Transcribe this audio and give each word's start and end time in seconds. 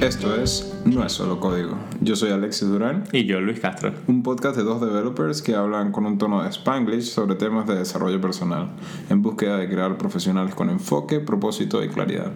Esto 0.00 0.40
es 0.40 0.80
No 0.84 1.04
es 1.04 1.10
solo 1.10 1.40
código. 1.40 1.76
Yo 2.00 2.14
soy 2.14 2.30
Alexis 2.30 2.68
Durán. 2.68 3.02
Y 3.10 3.24
yo, 3.24 3.40
Luis 3.40 3.58
Castro. 3.58 3.92
Un 4.06 4.22
podcast 4.22 4.56
de 4.56 4.62
dos 4.62 4.80
developers 4.80 5.42
que 5.42 5.56
hablan 5.56 5.90
con 5.90 6.06
un 6.06 6.18
tono 6.18 6.44
de 6.44 6.50
spanglish 6.50 7.02
sobre 7.02 7.34
temas 7.34 7.66
de 7.66 7.74
desarrollo 7.74 8.20
personal, 8.20 8.70
en 9.10 9.22
búsqueda 9.22 9.56
de 9.56 9.68
crear 9.68 9.98
profesionales 9.98 10.54
con 10.54 10.70
enfoque, 10.70 11.18
propósito 11.18 11.82
y 11.82 11.88
claridad. 11.88 12.30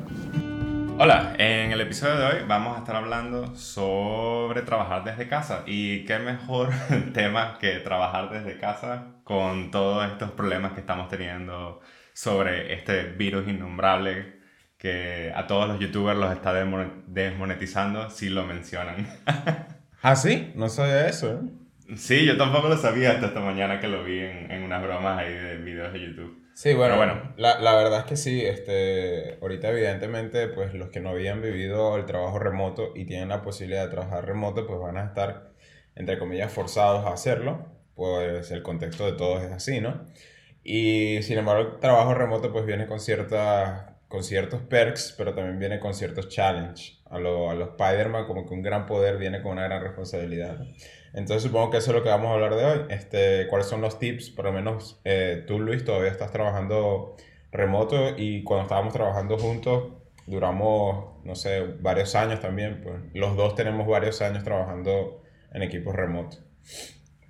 Hola, 0.98 1.36
en 1.38 1.70
el 1.70 1.80
episodio 1.80 2.16
de 2.16 2.27
hoy 2.27 2.36
vamos 2.48 2.77
a 2.77 2.80
estar 2.80 2.96
hablando 2.96 3.54
sobre 3.54 4.62
trabajar 4.62 5.04
desde 5.04 5.29
casa. 5.29 5.62
Y 5.64 6.04
qué 6.04 6.18
mejor 6.18 6.70
tema 7.14 7.58
que 7.60 7.76
trabajar 7.76 8.29
desde 8.30 8.58
casa 8.58 9.06
con 9.22 9.70
todos 9.70 10.04
estos 10.10 10.32
problemas 10.32 10.72
que 10.72 10.80
estamos 10.80 11.08
teniendo 11.08 11.80
sobre 12.12 12.74
este 12.74 13.04
virus 13.04 13.46
innombrable 13.46 14.31
que 14.82 15.32
a 15.32 15.46
todos 15.46 15.68
los 15.68 15.78
youtubers 15.78 16.18
los 16.18 16.32
está 16.32 16.52
desmonetizando 16.52 18.10
si 18.10 18.28
lo 18.30 18.45
mencionan. 18.45 19.06
¿Ah, 20.02 20.16
sí? 20.16 20.50
No 20.56 20.68
sabía 20.68 21.06
eso, 21.06 21.34
¿eh? 21.34 21.96
Sí, 21.96 22.27
yo 22.27 22.36
tampoco 22.36 22.68
lo 22.68 22.77
sabía 22.77 23.12
hasta 23.12 23.26
esta 23.26 23.38
mañana 23.38 23.78
que 23.78 23.87
lo 23.87 24.02
vi 24.02 24.18
en, 24.18 24.50
en 24.50 24.64
unas 24.64 24.82
bromas 24.82 25.20
ahí 25.20 25.32
de 25.32 25.59
videos 25.59 25.92
de 25.92 26.00
YouTube. 26.00 26.37
Sí, 26.54 26.74
bueno, 26.74 26.96
bueno. 26.96 27.32
La, 27.37 27.60
la, 27.60 27.76
verdad 27.76 28.00
es 28.00 28.06
que 28.06 28.16
sí, 28.16 28.45
este, 28.45 29.38
ahorita 29.40 29.68
evidentemente 29.70 30.48
pues 30.48 30.74
los 30.74 30.88
que 30.88 30.98
no 30.98 31.10
habían 31.10 31.40
vivido 31.40 31.96
el 31.96 32.04
trabajo 32.04 32.40
remoto 32.40 32.90
y 32.96 33.04
tienen 33.04 33.28
la 33.28 33.40
posibilidad 33.40 33.84
de 33.84 33.90
trabajar 33.90 34.26
remoto 34.26 34.66
pues 34.66 34.80
van 34.80 34.96
a 34.96 35.04
estar 35.04 35.52
entre 35.95 36.18
comillas 36.18 36.52
forzados 36.52 37.06
a 37.06 37.12
hacerlo, 37.12 37.66
pues 37.95 38.51
el 38.51 38.64
contexto 38.64 39.06
de 39.06 39.12
todos 39.12 39.45
es 39.45 39.52
así, 39.52 39.80
¿no? 39.80 40.06
Y 40.64 41.23
sin 41.23 41.38
embargo 41.38 41.74
el 41.74 41.78
trabajo 41.78 42.14
remoto 42.14 42.52
pues 42.52 42.66
viene 42.66 42.88
con 42.88 42.98
ciertas 42.98 43.91
con 44.12 44.23
ciertos 44.23 44.61
perks, 44.61 45.15
pero 45.16 45.34
también 45.34 45.59
viene 45.59 45.80
con 45.80 45.95
ciertos 45.95 46.29
challenges. 46.29 46.98
A 47.09 47.19
los 47.19 47.51
a 47.51 47.55
Spider-Man, 47.55 48.27
como 48.27 48.46
que 48.46 48.52
un 48.52 48.60
gran 48.60 48.85
poder 48.85 49.16
viene 49.16 49.41
con 49.41 49.52
una 49.52 49.65
gran 49.65 49.82
responsabilidad. 49.82 50.59
Entonces 51.15 51.45
supongo 51.45 51.71
que 51.71 51.79
eso 51.79 51.93
es 51.93 51.96
lo 51.96 52.02
que 52.02 52.10
vamos 52.10 52.29
a 52.29 52.35
hablar 52.35 52.54
de 52.54 52.65
hoy. 52.66 52.80
Este, 52.91 53.46
¿Cuáles 53.49 53.69
son 53.69 53.80
los 53.80 53.99
tips? 53.99 54.29
Por 54.29 54.45
lo 54.45 54.52
menos 54.52 55.01
eh, 55.04 55.45
tú, 55.46 55.59
Luis, 55.59 55.87
todavía 55.87 56.10
estás 56.10 56.30
trabajando 56.30 57.16
remoto 57.52 58.10
y 58.19 58.45
cuando 58.45 58.65
estábamos 58.65 58.93
trabajando 58.93 59.38
juntos 59.38 59.95
duramos, 60.26 61.24
no 61.24 61.35
sé, 61.35 61.63
varios 61.80 62.15
años 62.15 62.38
también. 62.41 62.82
Pues 62.82 62.97
los 63.15 63.35
dos 63.35 63.54
tenemos 63.54 63.87
varios 63.87 64.21
años 64.21 64.44
trabajando 64.44 65.22
en 65.54 65.62
equipos 65.62 65.94
remotos. 65.94 66.44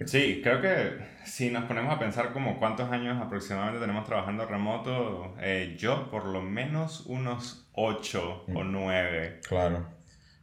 Sí, 0.07 0.41
creo 0.43 0.61
que 0.61 0.99
si 1.25 1.51
nos 1.51 1.65
ponemos 1.65 1.95
a 1.95 1.99
pensar 1.99 2.33
como 2.33 2.59
cuántos 2.59 2.91
años 2.91 3.21
aproximadamente 3.21 3.81
tenemos 3.81 4.05
trabajando 4.05 4.47
remoto, 4.47 5.35
eh, 5.41 5.77
yo 5.79 6.11
por 6.11 6.27
lo 6.27 6.43
menos 6.43 7.07
unos 7.07 7.69
8 7.73 8.45
o 8.55 8.65
9. 8.65 9.39
Mm. 9.39 9.49
Claro. 9.49 9.87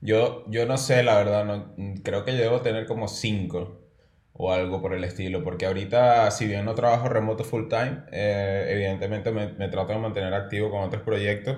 Yo, 0.01 0.45
yo 0.49 0.65
no 0.65 0.77
sé, 0.77 1.03
la 1.03 1.17
verdad, 1.17 1.45
no, 1.45 1.73
creo 2.03 2.23
que 2.23 2.31
yo 2.31 2.39
debo 2.39 2.61
tener 2.61 2.85
como 2.85 3.07
5 3.07 3.81
o 4.33 4.53
algo 4.53 4.81
por 4.81 4.93
el 4.93 5.03
estilo, 5.03 5.43
porque 5.43 5.65
ahorita, 5.65 6.31
si 6.31 6.47
bien 6.47 6.63
no 6.63 6.73
trabajo 6.73 7.09
remoto 7.09 7.43
full 7.43 7.67
time, 7.67 8.03
eh, 8.11 8.67
evidentemente 8.69 9.31
me, 9.31 9.51
me, 9.53 9.67
trato 9.67 9.91
de 9.91 9.99
mantener 9.99 10.33
activo 10.33 10.71
con 10.71 10.81
otros 10.83 11.03
proyectos 11.03 11.57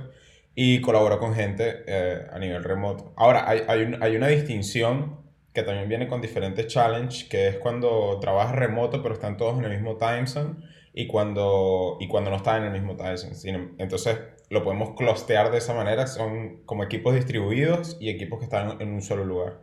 y 0.56 0.82
colaboro 0.82 1.20
con 1.20 1.36
gente 1.36 1.84
eh, 1.86 2.26
a 2.32 2.40
nivel 2.40 2.64
remoto. 2.64 3.14
Ahora, 3.18 3.48
hay, 3.48 3.62
hay, 3.68 3.84
un, 3.84 4.02
hay 4.02 4.16
una 4.16 4.28
distinción 4.28 5.21
que 5.54 5.64
también 5.64 5.90
viene 5.90 6.08
con 6.08 6.22
diferentes 6.22 6.68
challenges, 6.68 7.26
que 7.26 7.48
es 7.48 7.58
cuando 7.58 8.20
trabajas 8.20 8.56
remoto 8.56 9.02
pero 9.02 9.14
están 9.14 9.38
todos 9.38 9.58
en 9.60 9.66
el 9.66 9.72
mismo 9.72 9.98
time 9.98 10.28
zone 10.28 10.56
y 10.94 11.08
cuando, 11.08 11.98
y 12.00 12.08
cuando 12.08 12.30
no 12.30 12.38
están 12.38 12.64
en 12.64 12.74
el 12.74 12.82
mismo 12.82 12.96
time 12.96 13.18
zone. 13.18 13.70
Entonces 13.78 14.18
lo 14.50 14.64
podemos 14.64 14.96
clustear 14.96 15.52
de 15.52 15.58
esa 15.58 15.74
manera, 15.74 16.08
son 16.08 16.64
como 16.66 16.84
equipos 16.84 17.16
distribuidos 17.16 17.98
y 18.00 18.10
equipos 18.10 18.40
que 18.40 18.46
están 18.46 18.82
en 18.82 18.94
un 18.94 19.02
solo 19.02 19.26
lugar. 19.26 19.60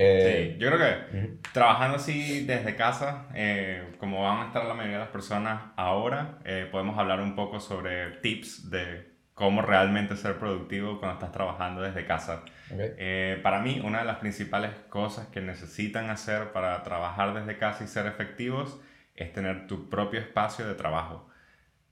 Eh, 0.00 0.52
sí, 0.52 0.60
yo 0.60 0.70
creo 0.70 0.78
que 0.78 1.38
trabajando 1.52 1.96
así 1.96 2.44
desde 2.44 2.76
casa, 2.76 3.28
eh, 3.34 3.94
como 3.98 4.22
van 4.22 4.42
a 4.42 4.46
estar 4.46 4.64
la 4.64 4.74
mayoría 4.74 4.98
de 4.98 5.04
las 5.04 5.12
personas 5.12 5.72
ahora, 5.76 6.38
eh, 6.44 6.68
podemos 6.70 6.96
hablar 6.96 7.20
un 7.20 7.34
poco 7.34 7.58
sobre 7.58 8.12
tips 8.20 8.70
de 8.70 9.07
cómo 9.38 9.62
realmente 9.62 10.16
ser 10.16 10.36
productivo 10.36 10.98
cuando 10.98 11.14
estás 11.14 11.30
trabajando 11.30 11.80
desde 11.80 12.04
casa. 12.04 12.42
Eh, 12.72 13.38
para 13.40 13.60
mí, 13.60 13.80
una 13.84 14.00
de 14.00 14.04
las 14.04 14.16
principales 14.16 14.72
cosas 14.88 15.28
que 15.28 15.40
necesitan 15.40 16.10
hacer 16.10 16.50
para 16.50 16.82
trabajar 16.82 17.32
desde 17.34 17.56
casa 17.56 17.84
y 17.84 17.86
ser 17.86 18.06
efectivos 18.06 18.80
es 19.14 19.32
tener 19.32 19.68
tu 19.68 19.88
propio 19.88 20.18
espacio 20.18 20.66
de 20.66 20.74
trabajo. 20.74 21.30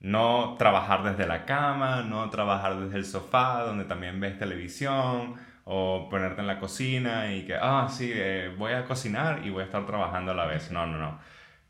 No 0.01 0.57
trabajar 0.59 1.05
desde 1.05 1.25
la 1.29 1.45
cama, 1.45 2.03
no 2.03 2.29
trabajar 2.31 2.81
desde 2.81 2.99
el 2.99 3.05
sofá 3.05 3.63
donde 3.63 3.85
también 3.85 4.19
ves 4.19 4.41
televisión 4.41 5.37
o 5.63 6.09
ponerte 6.11 6.41
en 6.41 6.49
la 6.49 6.59
cocina 6.59 7.33
y 7.33 7.47
que, 7.47 7.55
ah, 7.55 7.87
sí, 7.89 8.11
eh, 8.13 8.53
voy 8.59 8.73
a 8.73 8.87
cocinar 8.87 9.47
y 9.47 9.51
voy 9.51 9.63
a 9.63 9.67
estar 9.67 9.87
trabajando 9.87 10.33
a 10.33 10.35
la 10.35 10.47
vez. 10.47 10.73
No, 10.73 10.85
no, 10.89 10.99
no. 10.99 11.21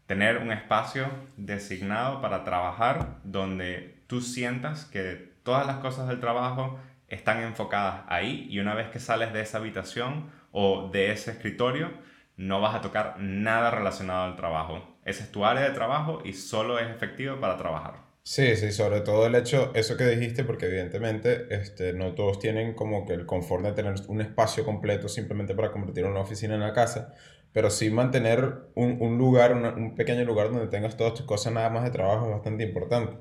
Tener 0.06 0.38
un 0.38 0.52
espacio 0.52 1.06
designado 1.36 2.22
para 2.22 2.44
trabajar 2.44 3.18
donde 3.24 4.02
tú 4.06 4.22
sientas 4.22 4.86
que 4.86 5.35
todas 5.46 5.64
las 5.66 5.76
cosas 5.76 6.08
del 6.08 6.18
trabajo 6.20 6.76
están 7.08 7.40
enfocadas 7.42 8.02
ahí 8.08 8.48
y 8.50 8.58
una 8.58 8.74
vez 8.74 8.88
que 8.88 8.98
sales 8.98 9.32
de 9.32 9.42
esa 9.42 9.58
habitación 9.58 10.30
o 10.50 10.90
de 10.92 11.12
ese 11.12 11.30
escritorio, 11.30 11.92
no 12.36 12.60
vas 12.60 12.74
a 12.74 12.80
tocar 12.80 13.14
nada 13.20 13.70
relacionado 13.70 14.24
al 14.24 14.36
trabajo. 14.36 14.98
Esa 15.04 15.22
es 15.22 15.30
tu 15.30 15.44
área 15.44 15.62
de 15.62 15.70
trabajo 15.70 16.20
y 16.24 16.32
solo 16.32 16.80
es 16.80 16.90
efectivo 16.90 17.38
para 17.38 17.56
trabajar. 17.56 18.04
Sí, 18.24 18.56
sí, 18.56 18.72
sobre 18.72 19.02
todo 19.02 19.24
el 19.28 19.36
hecho, 19.36 19.70
eso 19.76 19.96
que 19.96 20.04
dijiste, 20.04 20.42
porque 20.42 20.66
evidentemente 20.66 21.46
este, 21.50 21.92
no 21.92 22.14
todos 22.14 22.40
tienen 22.40 22.74
como 22.74 23.06
que 23.06 23.12
el 23.12 23.24
confort 23.24 23.64
de 23.64 23.72
tener 23.72 23.94
un 24.08 24.20
espacio 24.20 24.64
completo 24.64 25.08
simplemente 25.08 25.54
para 25.54 25.70
convertir 25.70 26.06
una 26.06 26.20
oficina 26.20 26.54
en 26.54 26.60
la 26.60 26.72
casa, 26.72 27.14
pero 27.52 27.70
sí 27.70 27.88
mantener 27.88 28.70
un, 28.74 29.00
un 29.00 29.16
lugar, 29.16 29.52
un 29.54 29.94
pequeño 29.94 30.24
lugar 30.24 30.50
donde 30.50 30.66
tengas 30.66 30.96
todas 30.96 31.14
tus 31.14 31.24
cosas 31.24 31.52
nada 31.52 31.70
más 31.70 31.84
de 31.84 31.90
trabajo 31.90 32.26
es 32.26 32.32
bastante 32.32 32.64
importante. 32.64 33.16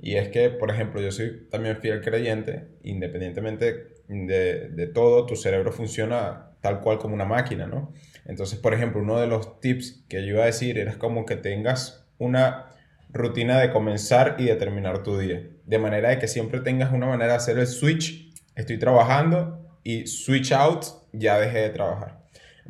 Y 0.00 0.16
es 0.16 0.28
que, 0.28 0.48
por 0.50 0.70
ejemplo, 0.70 1.00
yo 1.00 1.12
soy 1.12 1.46
también 1.50 1.76
fiel 1.76 2.00
creyente, 2.00 2.68
independientemente 2.82 3.94
de, 4.08 4.68
de, 4.70 4.86
todo, 4.86 5.26
tu 5.26 5.36
cerebro 5.36 5.72
funciona 5.72 6.52
tal 6.62 6.80
cual 6.80 6.98
como 6.98 7.14
una 7.14 7.26
máquina, 7.26 7.66
¿no? 7.66 7.92
Entonces, 8.24 8.58
por 8.58 8.74
ejemplo, 8.74 9.00
uno 9.02 9.20
de 9.20 9.26
los 9.26 9.60
tips 9.60 10.04
que 10.08 10.24
yo 10.24 10.34
iba 10.34 10.42
a 10.42 10.46
decir 10.46 10.78
era 10.78 10.98
como 10.98 11.26
que 11.26 11.36
tengas 11.36 12.06
una 12.18 12.70
rutina 13.12 13.58
de 13.58 13.70
comenzar 13.70 14.36
y 14.38 14.46
de 14.46 14.56
terminar 14.56 15.02
tu 15.02 15.18
día. 15.18 15.48
De 15.64 15.78
manera 15.78 16.10
de 16.10 16.18
que 16.18 16.28
siempre 16.28 16.60
tengas 16.60 16.92
una 16.92 17.06
manera 17.06 17.32
de 17.32 17.36
hacer 17.36 17.58
el 17.58 17.66
switch, 17.66 18.34
estoy 18.54 18.78
trabajando 18.78 19.78
y 19.84 20.06
switch 20.06 20.52
out, 20.52 20.84
ya 21.12 21.38
dejé 21.38 21.58
de 21.58 21.70
trabajar. 21.70 22.19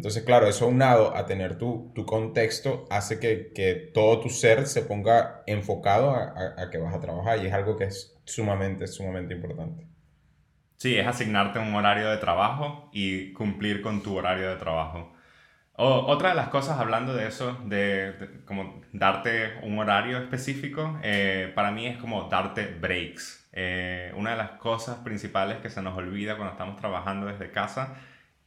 Entonces, 0.00 0.22
claro, 0.22 0.46
eso 0.46 0.66
unado 0.66 1.14
a 1.14 1.26
tener 1.26 1.58
tu, 1.58 1.92
tu 1.94 2.06
contexto 2.06 2.86
hace 2.88 3.20
que, 3.20 3.52
que, 3.54 3.74
todo 3.74 4.20
tu 4.20 4.30
ser 4.30 4.66
se 4.66 4.80
ponga 4.80 5.42
enfocado 5.46 6.12
a, 6.12 6.54
a, 6.56 6.70
que 6.70 6.78
vas 6.78 6.94
a 6.94 7.00
trabajar 7.00 7.38
y 7.44 7.48
es 7.48 7.52
algo 7.52 7.76
que 7.76 7.84
es 7.84 8.18
sumamente, 8.24 8.86
sumamente 8.86 9.34
importante. 9.34 9.86
Sí, 10.76 10.96
es 10.96 11.06
asignarte 11.06 11.58
un 11.58 11.74
horario 11.74 12.08
de 12.08 12.16
trabajo 12.16 12.88
y 12.94 13.34
cumplir 13.34 13.82
con 13.82 14.02
tu 14.02 14.16
horario 14.16 14.48
de 14.48 14.56
trabajo. 14.56 15.12
O, 15.74 16.06
otra 16.06 16.30
de 16.30 16.34
las 16.34 16.48
cosas, 16.48 16.78
hablando 16.78 17.12
de 17.12 17.28
eso, 17.28 17.58
de, 17.66 18.40
como 18.46 18.80
darte 18.94 19.58
un 19.64 19.78
horario 19.78 20.16
específico, 20.16 20.98
eh, 21.02 21.52
para 21.54 21.72
mí 21.72 21.86
es 21.86 21.98
como 21.98 22.22
darte 22.30 22.68
breaks. 22.68 23.50
Eh, 23.52 24.14
una 24.16 24.30
de 24.30 24.38
las 24.38 24.52
cosas 24.52 24.96
principales 25.00 25.58
que 25.58 25.68
se 25.68 25.82
nos 25.82 25.94
olvida 25.94 26.36
cuando 26.36 26.52
estamos 26.52 26.76
trabajando 26.76 27.26
desde 27.26 27.50
casa 27.50 27.96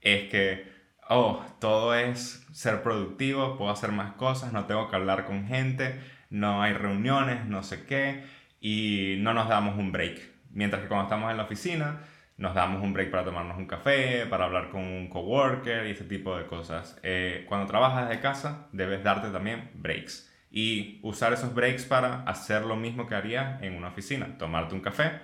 es 0.02 0.32
que 0.32 0.73
oh, 1.10 1.44
todo 1.60 1.94
es 1.96 2.46
ser 2.52 2.84
productivo, 2.84 3.58
puedo 3.58 3.72
hacer 3.72 3.92
más 3.92 4.14
cosas, 4.14 4.54
no 4.54 4.66
tengo 4.66 4.90
que 4.90 4.96
hablar 4.96 5.26
con 5.26 5.46
gente, 5.48 6.00
no 6.30 6.62
hay 6.62 6.74
reuniones, 6.74 7.46
no 7.46 7.64
sé 7.64 7.86
qué, 7.86 8.24
y 8.60 9.18
no 9.20 9.34
nos 9.34 9.50
damos 9.50 9.78
un 9.78 9.92
break. 9.92 10.20
Mientras 10.52 10.82
que 10.82 10.88
cuando 10.88 11.06
estamos 11.06 11.32
en 11.32 11.38
la 11.38 11.44
oficina, 11.44 12.02
nos 12.38 12.56
damos 12.56 12.82
un 12.82 12.94
break 12.94 13.12
para 13.12 13.24
tomarnos 13.24 13.58
un 13.58 13.68
café, 13.68 14.26
para 14.28 14.46
hablar 14.46 14.70
con 14.70 14.82
un 14.82 15.08
coworker 15.10 15.88
y 15.88 15.92
ese 15.92 16.04
tipo 16.06 16.38
de 16.38 16.46
cosas. 16.46 17.00
Eh, 17.04 17.46
cuando 17.48 17.68
trabajas 17.68 18.10
de 18.10 18.20
casa, 18.20 18.68
debes 18.72 19.04
darte 19.04 19.30
también 19.30 19.72
breaks 19.76 20.32
y 20.54 21.00
usar 21.02 21.34
esos 21.34 21.54
breaks 21.56 21.84
para 21.86 22.22
hacer 22.24 22.64
lo 22.64 22.76
mismo 22.76 23.08
que 23.08 23.16
harías 23.16 23.62
en 23.64 23.76
una 23.76 23.88
oficina, 23.88 24.38
tomarte 24.38 24.76
un 24.76 24.82
café, 24.82 25.20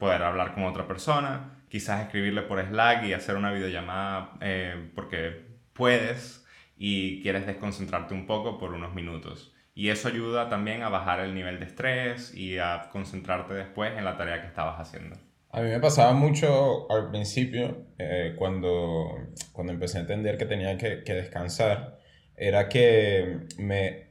poder 0.00 0.22
hablar 0.22 0.54
con 0.54 0.64
otra 0.64 0.88
persona, 0.88 1.62
quizás 1.68 2.02
escribirle 2.02 2.42
por 2.42 2.60
Slack 2.60 3.04
y 3.04 3.12
hacer 3.12 3.36
una 3.36 3.52
videollamada 3.52 4.32
eh, 4.40 4.90
porque 4.96 5.46
puedes 5.72 6.44
y 6.76 7.22
quieres 7.22 7.46
desconcentrarte 7.46 8.14
un 8.14 8.26
poco 8.26 8.58
por 8.58 8.72
unos 8.72 8.94
minutos. 8.94 9.52
Y 9.74 9.90
eso 9.90 10.08
ayuda 10.08 10.48
también 10.48 10.82
a 10.82 10.88
bajar 10.88 11.20
el 11.20 11.34
nivel 11.34 11.60
de 11.60 11.66
estrés 11.66 12.34
y 12.34 12.58
a 12.58 12.88
concentrarte 12.90 13.54
después 13.54 13.96
en 13.96 14.04
la 14.04 14.16
tarea 14.16 14.40
que 14.40 14.48
estabas 14.48 14.80
haciendo. 14.80 15.16
A 15.52 15.60
mí 15.60 15.68
me 15.68 15.80
pasaba 15.80 16.12
mucho 16.12 16.90
al 16.90 17.10
principio, 17.10 17.86
eh, 17.98 18.34
cuando, 18.38 19.16
cuando 19.52 19.72
empecé 19.72 19.98
a 19.98 20.02
entender 20.02 20.38
que 20.38 20.46
tenía 20.46 20.76
que, 20.78 21.02
que 21.04 21.12
descansar, 21.12 21.98
era 22.36 22.68
que 22.68 23.40
me, 23.58 24.10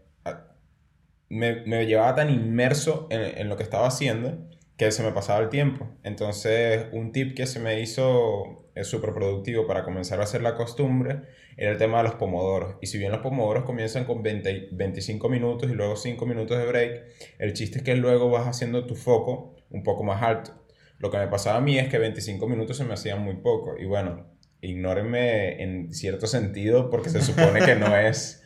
me, 1.30 1.64
me, 1.66 1.86
llevaba 1.86 2.16
tan 2.16 2.30
inmerso 2.30 3.08
en, 3.10 3.40
en 3.40 3.50
lo 3.50 3.58
que 3.58 3.64
estaba 3.64 3.88
haciendo 3.88 4.49
que 4.80 4.94
se 4.94 5.04
me 5.04 5.12
pasaba 5.12 5.42
el 5.42 5.50
tiempo. 5.50 5.90
Entonces, 6.04 6.86
un 6.94 7.12
tip 7.12 7.36
que 7.36 7.46
se 7.46 7.60
me 7.60 7.81
hizo 7.81 8.66
es 8.76 8.88
súper 8.88 9.14
productivo 9.14 9.68
para 9.68 9.84
comenzar 9.84 10.22
a 10.22 10.24
hacer 10.24 10.42
la 10.42 10.56
costumbre 10.56 11.24
era 11.58 11.72
el 11.72 11.78
tema 11.78 11.98
de 11.98 12.06
los 12.06 12.14
pomodoros. 12.16 12.78
Y 12.80 12.88
si 12.88 12.98
bien 12.98 13.12
los 13.12 13.20
pomodoros 13.20 13.66
comienzan 13.66 14.06
con 14.06 14.24
20, 14.24 14.70
25 14.72 15.28
minutos 15.28 15.70
y 15.70 15.74
luego 15.74 15.98
5 15.98 16.26
minutos 16.26 16.58
de 16.58 16.66
break, 16.66 17.04
el 17.40 17.52
chiste 17.52 17.80
es 17.80 17.84
que 17.84 17.98
luego 17.98 18.30
vas 18.30 18.48
haciendo 18.48 18.86
tu 18.86 18.96
foco 18.96 19.58
un 19.70 19.84
poco 19.84 20.06
más 20.06 20.24
alto. 20.24 20.54
Lo 20.98 21.12
que 21.12 21.18
me 21.18 21.28
pasaba 21.28 21.58
a 21.58 21.62
mí 21.62 21.78
es 21.78 21.90
que 21.90 21.98
25 21.98 22.48
minutos 22.48 22.78
se 22.78 22.86
me 22.86 22.94
hacían 22.94 23.22
muy 23.22 23.36
poco. 23.36 23.78
Y 23.78 23.84
bueno, 23.84 24.28
ignórenme 24.62 25.62
en 25.62 25.94
cierto 25.94 26.26
sentido 26.26 26.90
porque 26.90 27.10
se 27.10 27.22
supone 27.22 27.60
que 27.60 27.76
no 27.76 27.98
es, 27.98 28.42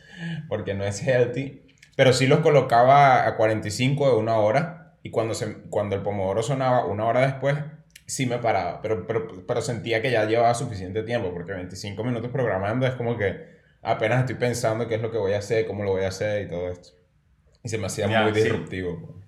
porque 0.48 0.74
no 0.74 0.82
es 0.82 1.00
healthy. 1.00 1.62
Pero 1.94 2.12
sí 2.12 2.26
los 2.26 2.40
colocaba 2.40 3.24
a 3.24 3.36
45 3.36 4.10
de 4.10 4.16
una 4.16 4.36
hora. 4.38 4.83
Y 5.04 5.10
cuando, 5.10 5.34
se, 5.34 5.60
cuando 5.68 5.96
el 5.96 6.02
pomodoro 6.02 6.42
sonaba 6.42 6.86
una 6.86 7.04
hora 7.04 7.20
después, 7.20 7.56
sí 8.06 8.24
me 8.24 8.38
paraba, 8.38 8.80
pero, 8.80 9.06
pero, 9.06 9.28
pero 9.46 9.60
sentía 9.60 10.00
que 10.00 10.10
ya 10.10 10.24
llevaba 10.24 10.54
suficiente 10.54 11.02
tiempo, 11.02 11.30
porque 11.34 11.52
25 11.52 12.02
minutos 12.02 12.30
programando 12.30 12.86
es 12.86 12.94
como 12.94 13.18
que 13.18 13.54
apenas 13.82 14.20
estoy 14.20 14.36
pensando 14.36 14.88
qué 14.88 14.94
es 14.94 15.02
lo 15.02 15.10
que 15.10 15.18
voy 15.18 15.34
a 15.34 15.38
hacer, 15.38 15.66
cómo 15.66 15.84
lo 15.84 15.90
voy 15.90 16.04
a 16.04 16.08
hacer 16.08 16.46
y 16.46 16.48
todo 16.48 16.70
esto. 16.70 16.88
Y 17.62 17.68
se 17.68 17.76
me 17.76 17.86
hacía 17.86 18.08
muy 18.08 18.32
disruptivo. 18.32 18.98
Pues. 18.98 19.26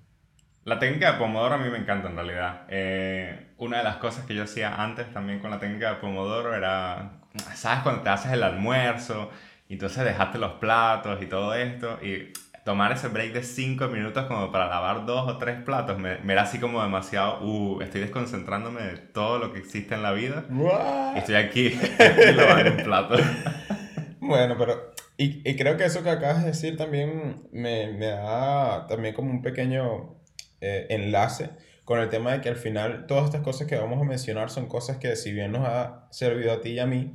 La 0.65 0.79
técnica 0.79 1.13
de 1.13 1.19
Pomodoro 1.19 1.57
a 1.57 1.59
mí 1.59 1.69
me 1.69 1.77
encanta 1.77 2.09
en 2.09 2.17
realidad. 2.17 2.63
Eh, 2.71 3.49
una 3.59 3.77
de 3.77 3.85
las 3.85 3.97
cosas 3.97 4.25
que 4.25 4.35
yo 4.35 4.45
hacía 4.45 4.83
antes 4.83 5.13
también 5.13 5.41
con 5.41 5.51
la 5.51 5.59
técnica 5.59 5.91
de 5.91 5.97
Pomodoro 5.97 6.55
era, 6.55 7.21
¿sabes? 7.55 7.83
Cuando 7.83 8.01
te 8.01 8.09
haces 8.09 8.33
el 8.33 8.43
almuerzo 8.43 9.31
y 9.69 9.75
entonces 9.75 10.05
dejaste 10.05 10.39
los 10.39 10.53
platos 10.53 11.23
y 11.23 11.27
todo 11.27 11.55
esto 11.55 11.99
y 12.03 12.33
tomar 12.67 12.91
ese 12.91 13.07
break 13.07 13.33
de 13.33 13.45
5 13.45 13.87
minutos 13.87 14.27
como 14.27 14.51
para 14.51 14.67
lavar 14.67 15.07
dos 15.07 15.29
o 15.29 15.39
tres 15.39 15.63
platos 15.63 16.01
me, 16.01 16.19
me, 16.19 16.33
era 16.33 16.43
así 16.43 16.59
como 16.59 16.83
demasiado, 16.83 17.41
uh, 17.47 17.81
estoy 17.81 18.01
desconcentrándome 18.01 18.83
de 18.83 18.97
todo 18.97 19.39
lo 19.39 19.53
que 19.53 19.61
existe 19.61 19.95
en 19.95 20.03
la 20.03 20.11
vida. 20.11 20.47
Y 21.15 21.19
estoy 21.19 21.37
aquí, 21.37 21.71
lavando 22.35 22.73
un 22.73 22.77
plato. 22.79 23.15
bueno, 24.19 24.57
pero 24.59 24.93
y, 25.17 25.49
y, 25.49 25.55
creo 25.55 25.77
que 25.77 25.85
eso 25.85 26.03
que 26.03 26.11
acabas 26.11 26.43
de 26.43 26.49
decir 26.49 26.77
también 26.77 27.49
me, 27.53 27.93
me 27.93 28.07
da 28.07 28.89
también 28.89 29.15
como 29.15 29.31
un 29.31 29.43
pequeño 29.43 30.17
eh, 30.61 30.89
enlace 30.91 31.51
con 31.85 32.01
el 32.01 32.09
tema 32.09 32.33
de 32.33 32.41
que 32.41 32.49
al 32.49 32.57
final 32.57 33.07
todas 33.07 33.27
estas 33.27 33.43
cosas 33.43 33.69
que 33.69 33.77
vamos 33.77 34.03
a 34.03 34.05
mencionar 34.05 34.51
son 34.51 34.67
cosas 34.67 34.97
que 34.97 35.15
si 35.15 35.31
bien 35.31 35.53
nos 35.53 35.65
ha 35.65 36.09
servido 36.11 36.53
a 36.53 36.61
ti 36.61 36.71
y 36.71 36.79
a 36.81 36.87
mí, 36.87 37.15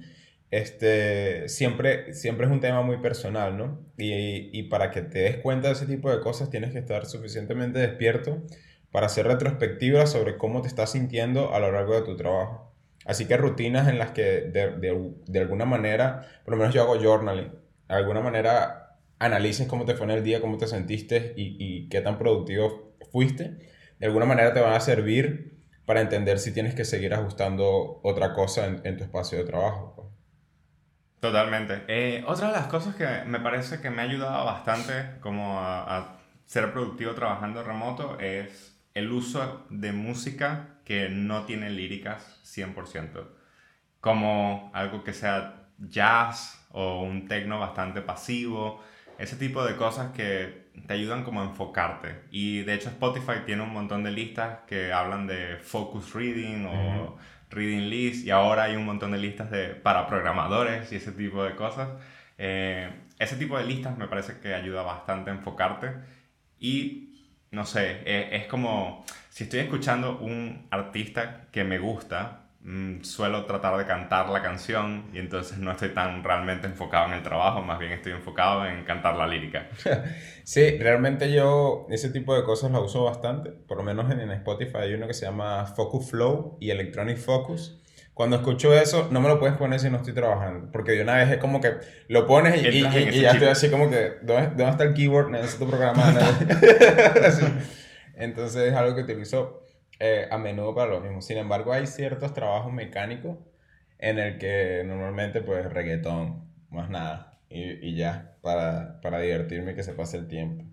este, 0.51 1.47
siempre, 1.49 2.13
siempre 2.13 2.45
es 2.45 2.51
un 2.51 2.59
tema 2.59 2.81
muy 2.81 2.97
personal, 2.97 3.57
¿no? 3.57 3.79
Y, 3.97 4.49
y, 4.57 4.63
para 4.63 4.91
que 4.91 5.01
te 5.01 5.19
des 5.19 5.37
cuenta 5.37 5.69
de 5.69 5.73
ese 5.75 5.85
tipo 5.87 6.11
de 6.11 6.19
cosas 6.19 6.49
tienes 6.49 6.71
que 6.73 6.79
estar 6.79 7.05
suficientemente 7.05 7.79
despierto 7.79 8.43
para 8.91 9.05
hacer 9.07 9.27
retrospectiva 9.27 10.05
sobre 10.07 10.37
cómo 10.37 10.61
te 10.61 10.67
estás 10.67 10.91
sintiendo 10.91 11.53
a 11.55 11.59
lo 11.59 11.71
largo 11.71 11.95
de 11.95 12.01
tu 12.01 12.17
trabajo. 12.17 12.73
Así 13.05 13.25
que 13.25 13.37
rutinas 13.37 13.87
en 13.87 13.97
las 13.97 14.11
que 14.11 14.23
de, 14.41 14.77
de, 14.77 15.11
de 15.27 15.39
alguna 15.39 15.65
manera, 15.65 16.27
por 16.43 16.53
lo 16.53 16.59
menos 16.59 16.73
yo 16.75 16.81
hago 16.81 16.99
journaling, 17.01 17.51
de 17.87 17.95
alguna 17.95 18.21
manera 18.21 18.97
analices 19.19 19.67
cómo 19.67 19.85
te 19.85 19.95
fue 19.95 20.05
en 20.05 20.11
el 20.11 20.23
día, 20.23 20.41
cómo 20.41 20.57
te 20.57 20.67
sentiste 20.67 21.33
y, 21.37 21.55
y 21.59 21.89
qué 21.89 22.01
tan 22.01 22.17
productivo 22.17 22.95
fuiste, 23.11 23.57
de 23.99 24.05
alguna 24.07 24.25
manera 24.25 24.53
te 24.53 24.59
van 24.59 24.73
a 24.73 24.79
servir 24.81 25.59
para 25.85 26.01
entender 26.01 26.39
si 26.39 26.53
tienes 26.53 26.75
que 26.75 26.85
seguir 26.85 27.13
ajustando 27.13 27.99
otra 28.03 28.33
cosa 28.33 28.65
en, 28.67 28.81
en 28.83 28.97
tu 28.97 29.03
espacio 29.03 29.37
de 29.37 29.45
trabajo. 29.45 30.11
Totalmente. 31.21 31.83
Eh, 31.87 32.23
otra 32.25 32.47
de 32.47 32.53
las 32.53 32.65
cosas 32.65 32.95
que 32.95 33.05
me 33.27 33.39
parece 33.39 33.79
que 33.79 33.91
me 33.91 34.01
ha 34.01 34.05
ayudado 34.05 34.43
bastante 34.43 35.19
como 35.21 35.59
a, 35.59 36.17
ser 36.45 36.73
productivo 36.73 37.13
trabajando 37.13 37.63
remoto 37.63 38.19
es 38.19 38.75
el 38.95 39.11
uso 39.11 39.65
de 39.69 39.93
música 39.93 40.79
que 40.83 41.09
no 41.09 41.45
tiene 41.45 41.69
líricas 41.69 42.41
100%. 42.43 43.23
Como 44.01 44.71
algo 44.73 45.03
que 45.03 45.13
sea 45.13 45.69
jazz 45.77 46.67
o 46.71 47.03
un 47.03 47.27
techno 47.27 47.59
bastante 47.59 48.01
pasivo. 48.01 48.83
Ese 49.19 49.35
tipo 49.35 49.63
de 49.63 49.75
cosas 49.75 50.11
que 50.13 50.71
te 50.87 50.93
ayudan 50.95 51.23
como 51.23 51.41
a 51.41 51.45
enfocarte. 51.45 52.23
Y 52.31 52.63
de 52.63 52.73
hecho 52.73 52.89
Spotify 52.89 53.43
tiene 53.45 53.61
un 53.61 53.71
montón 53.71 54.03
de 54.03 54.09
listas 54.09 54.61
que 54.65 54.91
hablan 54.91 55.27
de 55.27 55.57
focus 55.57 56.15
reading 56.15 56.65
o 56.65 57.17
reading 57.51 57.89
list 57.89 58.25
y 58.25 58.31
ahora 58.31 58.63
hay 58.63 58.75
un 58.75 58.85
montón 58.85 59.11
de 59.11 59.17
listas 59.17 59.51
de, 59.51 59.69
para 59.69 60.07
programadores 60.07 60.91
y 60.91 60.95
ese 60.95 61.11
tipo 61.11 61.43
de 61.43 61.55
cosas. 61.55 61.89
Eh, 62.37 62.89
ese 63.19 63.35
tipo 63.35 63.57
de 63.57 63.65
listas 63.65 63.97
me 63.97 64.07
parece 64.07 64.39
que 64.39 64.53
ayuda 64.53 64.81
bastante 64.81 65.29
a 65.29 65.33
enfocarte 65.33 65.91
y 66.59 67.29
no 67.51 67.65
sé, 67.65 68.01
es, 68.05 68.41
es 68.43 68.47
como 68.47 69.05
si 69.29 69.43
estoy 69.43 69.59
escuchando 69.59 70.17
un 70.19 70.67
artista 70.71 71.47
que 71.51 71.63
me 71.63 71.79
gusta, 71.79 72.40
Mm, 72.63 73.01
suelo 73.01 73.45
tratar 73.45 73.75
de 73.75 73.85
cantar 73.85 74.29
la 74.29 74.43
canción 74.43 75.05
y 75.13 75.17
entonces 75.17 75.57
no 75.57 75.71
estoy 75.71 75.89
tan 75.89 76.23
realmente 76.23 76.67
enfocado 76.67 77.07
en 77.07 77.13
el 77.13 77.23
trabajo, 77.23 77.63
más 77.63 77.79
bien 77.79 77.91
estoy 77.91 78.11
enfocado 78.11 78.67
en 78.67 78.83
cantar 78.83 79.15
la 79.15 79.25
lírica. 79.25 79.67
sí, 80.43 80.77
realmente 80.77 81.33
yo 81.33 81.87
ese 81.89 82.11
tipo 82.11 82.35
de 82.35 82.43
cosas 82.43 82.69
la 82.69 82.79
uso 82.79 83.03
bastante, 83.03 83.49
por 83.49 83.77
lo 83.77 83.83
menos 83.83 84.11
en, 84.11 84.19
en 84.19 84.29
Spotify 84.29 84.77
hay 84.81 84.93
uno 84.93 85.07
que 85.07 85.15
se 85.15 85.25
llama 85.25 85.65
Focus 85.65 86.11
Flow 86.11 86.57
y 86.59 86.69
Electronic 86.69 87.17
Focus. 87.17 87.81
Cuando 88.13 88.35
escucho 88.35 88.75
eso, 88.75 89.07
no 89.09 89.21
me 89.21 89.29
lo 89.29 89.39
puedes 89.39 89.57
poner 89.57 89.79
si 89.79 89.89
no 89.89 89.97
estoy 89.97 90.13
trabajando. 90.13 90.69
Porque 90.71 90.91
de 90.91 91.01
una 91.01 91.15
vez 91.15 91.31
es 91.31 91.37
como 91.37 91.61
que 91.61 91.77
lo 92.09 92.27
pones 92.27 92.61
y, 92.61 92.67
y, 92.67 92.85
y, 92.85 93.21
ya 93.21 93.31
estoy 93.31 93.47
así 93.47 93.71
como 93.71 93.89
que, 93.89 94.17
¿dónde, 94.21 94.49
¿dónde, 94.49 94.69
está 94.69 94.83
el 94.83 94.93
keyboard? 94.93 95.31
Necesito 95.31 95.65
programar. 95.65 96.13
Entonces 98.15 98.69
es 98.69 98.75
algo 98.75 98.93
que 98.93 99.01
utilizo 99.01 99.60
eh, 100.03 100.27
a 100.31 100.37
menudo 100.39 100.73
para 100.73 100.89
lo 100.89 100.99
mismo. 100.99 101.21
Sin 101.21 101.37
embargo, 101.37 101.73
hay 101.73 101.85
ciertos 101.85 102.33
trabajos 102.33 102.73
mecánicos 102.73 103.37
en 103.99 104.17
el 104.17 104.39
que 104.39 104.83
normalmente 104.83 105.41
pues 105.41 105.71
reggaetón, 105.71 106.49
más 106.71 106.89
nada, 106.89 107.39
y, 107.49 107.87
y 107.87 107.95
ya, 107.95 108.35
para, 108.41 108.99
para 109.01 109.19
divertirme 109.19 109.75
que 109.75 109.83
se 109.83 109.93
pase 109.93 110.17
el 110.17 110.27
tiempo. 110.27 110.65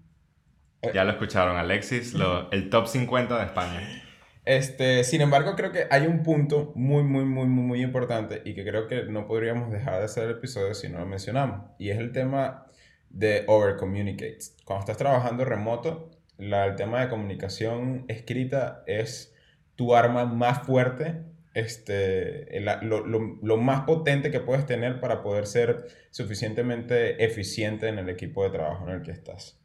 Eh, 0.80 0.92
ya 0.94 1.04
lo 1.04 1.10
escucharon, 1.10 1.58
Alexis, 1.58 2.14
lo, 2.14 2.50
el 2.52 2.70
top 2.70 2.86
50 2.86 3.38
de 3.38 3.44
España. 3.44 4.02
Este, 4.46 5.04
sin 5.04 5.20
embargo, 5.20 5.54
creo 5.56 5.72
que 5.72 5.88
hay 5.90 6.06
un 6.06 6.22
punto 6.22 6.72
muy, 6.74 7.02
muy, 7.02 7.26
muy, 7.26 7.44
muy, 7.44 7.64
muy 7.64 7.82
importante 7.82 8.40
y 8.46 8.54
que 8.54 8.64
creo 8.64 8.86
que 8.86 9.02
no 9.02 9.26
podríamos 9.26 9.70
dejar 9.70 9.98
de 9.98 10.06
hacer 10.06 10.24
el 10.24 10.30
episodio 10.30 10.72
si 10.72 10.88
no 10.88 11.00
lo 11.00 11.04
mencionamos. 11.04 11.66
Y 11.78 11.90
es 11.90 11.98
el 11.98 12.12
tema 12.12 12.64
de 13.10 13.44
over 13.46 13.76
communicate. 13.76 14.38
Cuando 14.64 14.80
estás 14.80 14.96
trabajando 14.96 15.44
remoto, 15.44 16.10
la, 16.38 16.66
el 16.66 16.76
tema 16.76 17.00
de 17.00 17.08
comunicación 17.08 18.04
escrita 18.08 18.82
es 18.86 19.34
tu 19.76 19.94
arma 19.94 20.24
más 20.24 20.62
fuerte, 20.66 21.22
este, 21.54 22.60
lo, 22.82 23.06
lo, 23.06 23.38
lo, 23.42 23.56
más 23.56 23.80
potente 23.80 24.30
que 24.30 24.40
puedes 24.40 24.64
tener 24.64 25.00
para 25.00 25.22
poder 25.22 25.46
ser 25.46 25.88
suficientemente 26.10 27.24
eficiente 27.24 27.88
en 27.88 27.98
el 27.98 28.08
equipo 28.08 28.44
de 28.44 28.50
trabajo 28.50 28.88
en 28.88 28.96
el 28.96 29.02
que 29.02 29.10
estás. 29.10 29.60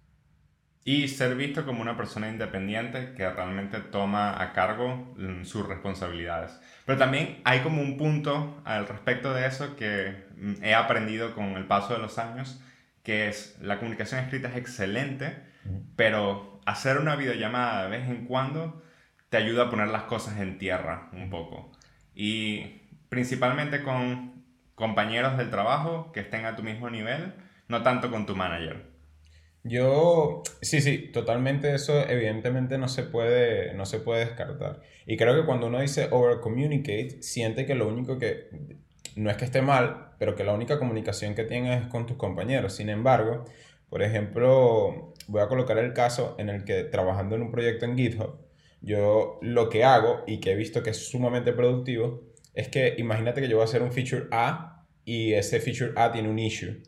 Y 0.86 1.08
ser 1.08 1.36
visto 1.36 1.66
como 1.66 1.82
una 1.82 1.96
persona 1.96 2.28
independiente 2.28 3.14
que 3.16 3.30
realmente 3.30 3.80
toma 3.80 4.42
a 4.42 4.52
cargo 4.52 5.14
mm, 5.16 5.46
sus 5.46 5.66
responsabilidades. 5.68 6.60
Pero 6.86 6.98
también 6.98 7.40
hay 7.46 7.60
como 7.60 7.82
un 7.82 7.96
punto 7.96 8.62
al 8.66 8.88
respecto 8.88 9.34
de 9.34 9.46
eso 9.46 9.76
que 9.76 10.26
mm, 10.36 10.64
he 10.64 10.74
aprendido 10.74 11.36
con 11.36 11.56
el 11.56 11.68
paso 11.68 11.94
de 11.94 12.00
los 12.00 12.18
años, 12.18 12.62
que 13.04 13.30
es 13.30 13.58
la 13.62 13.78
comunicación 13.78 14.22
escrita 14.22 14.50
es 14.50 14.58
excelente, 14.58 15.38
pero 15.96 16.53
hacer 16.66 16.98
una 16.98 17.16
videollamada 17.16 17.84
de 17.84 17.98
vez 17.98 18.10
en 18.10 18.26
cuando 18.26 18.82
te 19.30 19.38
ayuda 19.38 19.64
a 19.64 19.70
poner 19.70 19.88
las 19.88 20.04
cosas 20.04 20.40
en 20.40 20.58
tierra 20.58 21.10
un 21.14 21.30
poco. 21.30 21.72
Y 22.14 22.82
principalmente 23.10 23.84
con 23.84 24.44
compañeros 24.76 25.38
del 25.38 25.50
trabajo 25.50 26.12
que 26.12 26.22
estén 26.22 26.46
a 26.46 26.56
tu 26.56 26.64
mismo 26.64 26.90
nivel, 26.90 27.34
no 27.68 27.84
tanto 27.84 28.12
con 28.12 28.26
tu 28.26 28.36
manager. 28.36 28.94
Yo, 29.64 30.44
sí, 30.62 30.82
sí, 30.82 31.10
totalmente 31.14 31.74
eso 31.74 32.08
evidentemente 32.08 32.78
no 32.78 32.90
se 32.90 33.04
puede, 33.04 33.74
no 33.76 33.86
se 33.86 34.00
puede 34.00 34.26
descartar. 34.26 34.82
Y 35.06 35.16
creo 35.16 35.36
que 35.36 35.46
cuando 35.46 35.68
uno 35.68 35.80
dice 35.80 36.10
over 36.12 36.42
communicate, 36.42 37.22
siente 37.22 37.66
que 37.66 37.74
lo 37.74 37.88
único 37.88 38.18
que, 38.20 38.50
no 39.16 39.30
es 39.30 39.38
que 39.38 39.46
esté 39.46 39.62
mal, 39.62 40.12
pero 40.20 40.36
que 40.36 40.44
la 40.44 40.54
única 40.54 40.80
comunicación 40.80 41.34
que 41.34 41.46
tienes 41.46 41.84
es 41.84 41.88
con 41.88 42.06
tus 42.06 42.18
compañeros. 42.18 42.76
Sin 42.76 42.90
embargo, 42.90 43.46
por 43.90 44.02
ejemplo, 44.02 45.13
voy 45.28 45.42
a 45.42 45.48
colocar 45.48 45.78
el 45.78 45.94
caso 45.94 46.36
en 46.38 46.50
el 46.50 46.64
que 46.64 46.84
trabajando 46.84 47.36
en 47.36 47.42
un 47.44 47.52
proyecto 47.52 47.86
en 47.86 47.98
GitHub, 47.98 48.40
yo 48.82 49.40
lo 49.42 49.70
que 49.70 49.84
hago 49.84 50.24
y 50.28 50.40
que 50.40 50.52
he 50.52 50.56
visto 50.56 50.84
que 50.84 50.90
es 50.90 51.10
sumamente 51.10 51.54
productivo 51.54 52.22
es 52.54 52.68
que 52.68 52.96
imagínate 52.98 53.42
que 53.42 53.48
yo 53.48 53.56
voy 53.56 53.64
a 53.64 53.66
hacer 53.66 53.82
un 53.82 53.92
feature 53.92 54.28
A 54.32 54.86
y 55.06 55.34
ese 55.34 55.60
feature 55.60 55.94
A 55.96 56.12
tiene 56.12 56.30
un 56.30 56.38
issue. 56.38 56.82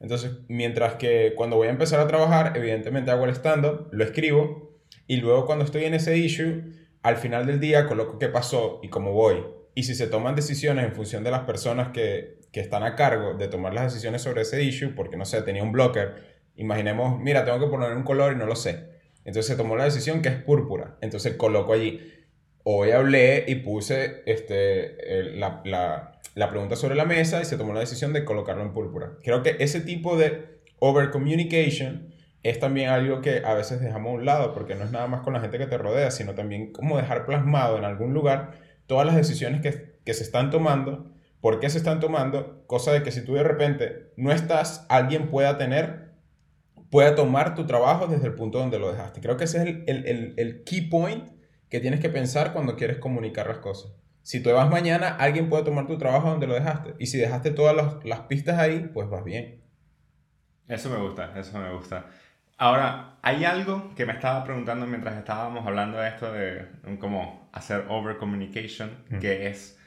Entonces, 0.00 0.32
mientras 0.48 0.94
que 0.94 1.34
cuando 1.36 1.56
voy 1.56 1.68
a 1.68 1.70
empezar 1.70 2.00
a 2.00 2.08
trabajar, 2.08 2.56
evidentemente 2.56 3.10
hago 3.10 3.24
el 3.24 3.30
stand-up, 3.30 3.88
lo 3.92 4.02
escribo 4.02 4.80
y 5.06 5.18
luego 5.18 5.46
cuando 5.46 5.64
estoy 5.64 5.84
en 5.84 5.94
ese 5.94 6.16
issue, 6.16 6.72
al 7.02 7.16
final 7.16 7.46
del 7.46 7.60
día 7.60 7.86
coloco 7.86 8.18
qué 8.18 8.28
pasó 8.28 8.80
y 8.82 8.88
cómo 8.88 9.12
voy. 9.12 9.44
Y 9.74 9.84
si 9.84 9.94
se 9.94 10.06
toman 10.06 10.34
decisiones 10.34 10.84
en 10.84 10.92
función 10.92 11.22
de 11.22 11.30
las 11.30 11.42
personas 11.42 11.88
que, 11.92 12.40
que 12.50 12.60
están 12.60 12.82
a 12.82 12.96
cargo 12.96 13.34
de 13.34 13.48
tomar 13.48 13.74
las 13.74 13.92
decisiones 13.92 14.22
sobre 14.22 14.42
ese 14.42 14.62
issue, 14.62 14.94
porque 14.94 15.16
no 15.16 15.24
sé, 15.24 15.40
tenía 15.42 15.62
un 15.62 15.72
blocker 15.72 16.31
Imaginemos, 16.56 17.20
mira, 17.20 17.44
tengo 17.44 17.60
que 17.60 17.66
poner 17.66 17.96
un 17.96 18.02
color 18.02 18.32
y 18.32 18.36
no 18.36 18.46
lo 18.46 18.56
sé. 18.56 18.90
Entonces 19.24 19.46
se 19.46 19.56
tomó 19.56 19.76
la 19.76 19.84
decisión 19.84 20.22
que 20.22 20.28
es 20.28 20.36
púrpura. 20.36 20.96
Entonces 21.00 21.34
coloco 21.34 21.72
allí. 21.72 22.00
Hoy 22.64 22.90
hablé 22.90 23.44
y 23.48 23.56
puse 23.56 24.22
este, 24.26 24.96
la, 25.36 25.62
la, 25.64 26.20
la 26.34 26.50
pregunta 26.50 26.76
sobre 26.76 26.94
la 26.94 27.04
mesa 27.04 27.40
y 27.40 27.44
se 27.44 27.56
tomó 27.56 27.72
la 27.72 27.80
decisión 27.80 28.12
de 28.12 28.24
colocarlo 28.24 28.62
en 28.62 28.72
púrpura. 28.72 29.12
Creo 29.22 29.42
que 29.42 29.56
ese 29.58 29.80
tipo 29.80 30.16
de 30.16 30.60
over 30.78 31.10
communication 31.10 32.12
es 32.42 32.58
también 32.58 32.90
algo 32.90 33.20
que 33.20 33.42
a 33.44 33.54
veces 33.54 33.80
dejamos 33.80 34.10
a 34.10 34.14
un 34.14 34.24
lado, 34.24 34.52
porque 34.52 34.74
no 34.74 34.84
es 34.84 34.90
nada 34.90 35.06
más 35.06 35.20
con 35.20 35.32
la 35.32 35.40
gente 35.40 35.58
que 35.58 35.66
te 35.66 35.78
rodea, 35.78 36.10
sino 36.10 36.34
también 36.34 36.72
como 36.72 36.96
dejar 36.96 37.24
plasmado 37.24 37.78
en 37.78 37.84
algún 37.84 38.14
lugar 38.14 38.52
todas 38.86 39.06
las 39.06 39.14
decisiones 39.14 39.60
que, 39.60 39.96
que 40.04 40.14
se 40.14 40.24
están 40.24 40.50
tomando, 40.50 41.12
por 41.40 41.60
qué 41.60 41.70
se 41.70 41.78
están 41.78 42.00
tomando, 42.00 42.64
cosa 42.66 42.92
de 42.92 43.02
que 43.02 43.12
si 43.12 43.24
tú 43.24 43.34
de 43.34 43.44
repente 43.44 44.12
no 44.16 44.32
estás, 44.32 44.86
alguien 44.88 45.28
pueda 45.28 45.56
tener, 45.56 46.11
pueda 46.92 47.14
tomar 47.14 47.54
tu 47.54 47.64
trabajo 47.64 48.06
desde 48.06 48.26
el 48.26 48.34
punto 48.34 48.58
donde 48.58 48.78
lo 48.78 48.92
dejaste. 48.92 49.22
Creo 49.22 49.38
que 49.38 49.44
ese 49.44 49.56
es 49.56 49.64
el, 49.64 49.84
el, 50.06 50.34
el, 50.36 50.62
key 50.62 50.82
point 50.82 51.26
que 51.70 51.80
tienes 51.80 52.00
que 52.00 52.10
pensar 52.10 52.52
cuando 52.52 52.76
quieres 52.76 52.98
comunicar 52.98 53.46
las 53.46 53.58
cosas. 53.58 53.92
Si 54.20 54.42
tú 54.42 54.52
vas 54.52 54.68
mañana, 54.68 55.16
alguien 55.16 55.48
puede 55.48 55.64
tomar 55.64 55.86
tu 55.86 55.96
trabajo 55.96 56.28
donde 56.28 56.46
lo 56.46 56.52
dejaste. 56.52 56.94
Y 56.98 57.06
si 57.06 57.16
dejaste 57.16 57.50
todas 57.50 57.74
las, 57.74 58.04
las 58.04 58.20
pistas 58.20 58.58
ahí, 58.58 58.90
pues 58.92 59.08
vas 59.08 59.24
bien. 59.24 59.62
Eso 60.68 60.90
me 60.90 60.98
gusta, 60.98 61.32
eso 61.34 61.58
me 61.58 61.72
gusta. 61.72 62.08
Ahora, 62.58 63.16
hay 63.22 63.46
algo 63.46 63.94
que 63.96 64.04
me 64.04 64.12
estaba 64.12 64.44
preguntando 64.44 64.86
mientras 64.86 65.16
estábamos 65.16 65.66
hablando 65.66 65.96
de 65.96 66.08
esto 66.08 66.30
de 66.30 66.68
cómo 67.00 67.48
hacer 67.54 67.86
over 67.88 68.18
communication, 68.18 68.90
que 69.18 69.48
es, 69.48 69.80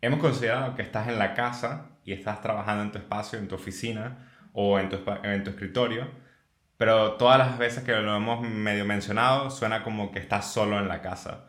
hemos 0.00 0.18
considerado 0.18 0.74
que 0.74 0.82
estás 0.82 1.06
en 1.06 1.20
la 1.20 1.34
casa 1.34 1.90
y 2.04 2.12
estás 2.12 2.42
trabajando 2.42 2.82
en 2.82 2.90
tu 2.90 2.98
espacio, 2.98 3.38
en 3.38 3.46
tu 3.46 3.54
oficina 3.54 4.28
o 4.52 4.80
en 4.80 4.88
tu, 4.88 4.98
en 5.22 5.44
tu 5.44 5.50
escritorio, 5.50 6.08
pero 6.80 7.12
todas 7.16 7.36
las 7.36 7.58
veces 7.58 7.84
que 7.84 7.92
lo 7.92 8.16
hemos 8.16 8.40
medio 8.40 8.86
mencionado 8.86 9.50
suena 9.50 9.82
como 9.82 10.10
que 10.10 10.18
estás 10.18 10.50
solo 10.50 10.78
en 10.78 10.88
la 10.88 11.02
casa. 11.02 11.44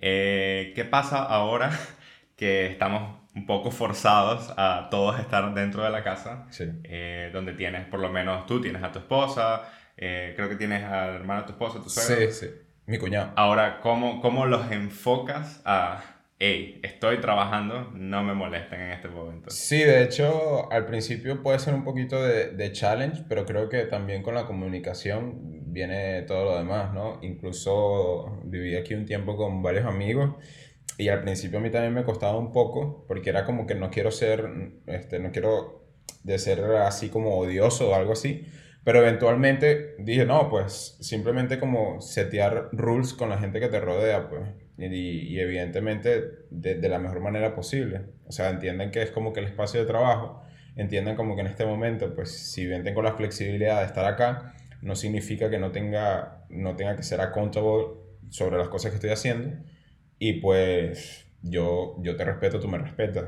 Eh, 0.00 0.70
¿Qué 0.76 0.84
pasa 0.84 1.24
ahora 1.24 1.72
que 2.36 2.68
estamos 2.68 3.18
un 3.34 3.46
poco 3.46 3.72
forzados 3.72 4.54
a 4.56 4.86
todos 4.88 5.18
estar 5.18 5.52
dentro 5.54 5.82
de 5.82 5.90
la 5.90 6.04
casa, 6.04 6.46
eh, 6.60 7.30
donde 7.32 7.54
tienes, 7.54 7.84
por 7.88 7.98
lo 7.98 8.10
menos 8.10 8.46
tú 8.46 8.60
tienes 8.60 8.80
a 8.84 8.92
tu 8.92 9.00
esposa, 9.00 9.62
eh, 9.96 10.34
creo 10.36 10.48
que 10.48 10.54
tienes 10.54 10.84
al 10.84 11.16
hermano 11.16 11.40
de 11.40 11.46
tu 11.48 11.52
esposa, 11.54 11.82
tu 11.82 11.90
suegro. 11.90 12.30
Sí, 12.30 12.46
sí, 12.46 12.54
mi 12.86 12.98
cuñado. 12.98 13.32
Ahora, 13.34 13.80
¿cómo, 13.80 14.20
¿cómo 14.20 14.46
los 14.46 14.70
enfocas 14.70 15.62
a, 15.64 16.00
hey, 16.38 16.80
estoy 16.82 17.20
trabajando, 17.20 17.90
no 17.94 18.22
me 18.22 18.34
molesten 18.34 18.80
en 18.80 18.90
este 18.92 19.08
momento? 19.08 19.50
Sí, 19.50 19.78
de 19.82 20.02
hecho, 20.02 20.70
al 20.72 20.86
principio 20.86 21.42
puede 21.42 21.58
ser 21.58 21.74
un 21.74 21.84
poquito 21.84 22.22
de, 22.22 22.50
de 22.50 22.72
challenge, 22.72 23.24
pero 23.28 23.46
creo 23.46 23.68
que 23.68 23.84
también 23.84 24.22
con 24.22 24.34
la 24.34 24.46
comunicación 24.46 25.72
viene 25.72 26.22
todo 26.22 26.44
lo 26.44 26.58
demás, 26.58 26.92
¿no? 26.92 27.18
Incluso 27.22 28.40
viví 28.44 28.76
aquí 28.76 28.94
un 28.94 29.06
tiempo 29.06 29.36
con 29.36 29.62
varios 29.62 29.86
amigos. 29.86 30.34
Y 30.98 31.08
al 31.08 31.22
principio 31.22 31.58
a 31.58 31.62
mí 31.62 31.70
también 31.70 31.94
me 31.94 32.04
costaba 32.04 32.38
un 32.38 32.52
poco, 32.52 33.04
porque 33.06 33.30
era 33.30 33.44
como 33.44 33.66
que 33.66 33.74
no 33.74 33.90
quiero 33.90 34.10
ser, 34.10 34.48
este, 34.86 35.18
no 35.18 35.30
quiero 35.30 35.84
de 36.24 36.38
ser 36.38 36.60
así 36.76 37.10
como 37.10 37.38
odioso 37.38 37.90
o 37.90 37.94
algo 37.94 38.12
así, 38.12 38.46
pero 38.84 39.00
eventualmente 39.00 39.94
dije, 39.98 40.24
no, 40.24 40.48
pues 40.48 40.96
simplemente 41.00 41.58
como 41.60 42.00
setear 42.00 42.70
rules 42.72 43.12
con 43.14 43.28
la 43.30 43.38
gente 43.38 43.60
que 43.60 43.68
te 43.68 43.80
rodea, 43.80 44.28
pues. 44.28 44.42
Y, 44.78 44.84
y 44.84 45.40
evidentemente 45.40 46.22
de, 46.50 46.74
de, 46.74 46.88
la 46.88 46.98
mejor 46.98 47.20
manera 47.20 47.54
posible. 47.54 48.02
O 48.26 48.32
sea, 48.32 48.50
entienden 48.50 48.90
que 48.90 49.02
es 49.02 49.10
como 49.10 49.32
que 49.32 49.40
el 49.40 49.46
espacio 49.46 49.80
de 49.80 49.86
trabajo, 49.86 50.42
entienden 50.76 51.16
como 51.16 51.34
que 51.34 51.40
en 51.40 51.46
este 51.46 51.64
momento, 51.64 52.14
pues 52.14 52.30
si 52.30 52.66
bien 52.66 52.84
tengo 52.84 53.02
la 53.02 53.14
flexibilidad 53.14 53.80
de 53.80 53.86
estar 53.86 54.04
acá, 54.04 54.54
no 54.82 54.94
significa 54.94 55.50
que 55.50 55.58
no 55.58 55.72
tenga, 55.72 56.44
no 56.50 56.76
tenga 56.76 56.96
que 56.96 57.02
ser 57.02 57.20
accountable 57.20 57.86
sobre 58.28 58.58
las 58.58 58.68
cosas 58.68 58.90
que 58.90 58.96
estoy 58.96 59.10
haciendo. 59.10 59.56
Y 60.18 60.34
pues 60.34 61.26
yo, 61.42 61.96
yo 62.00 62.16
te 62.16 62.24
respeto, 62.24 62.60
tú 62.60 62.68
me 62.68 62.78
respetas. 62.78 63.24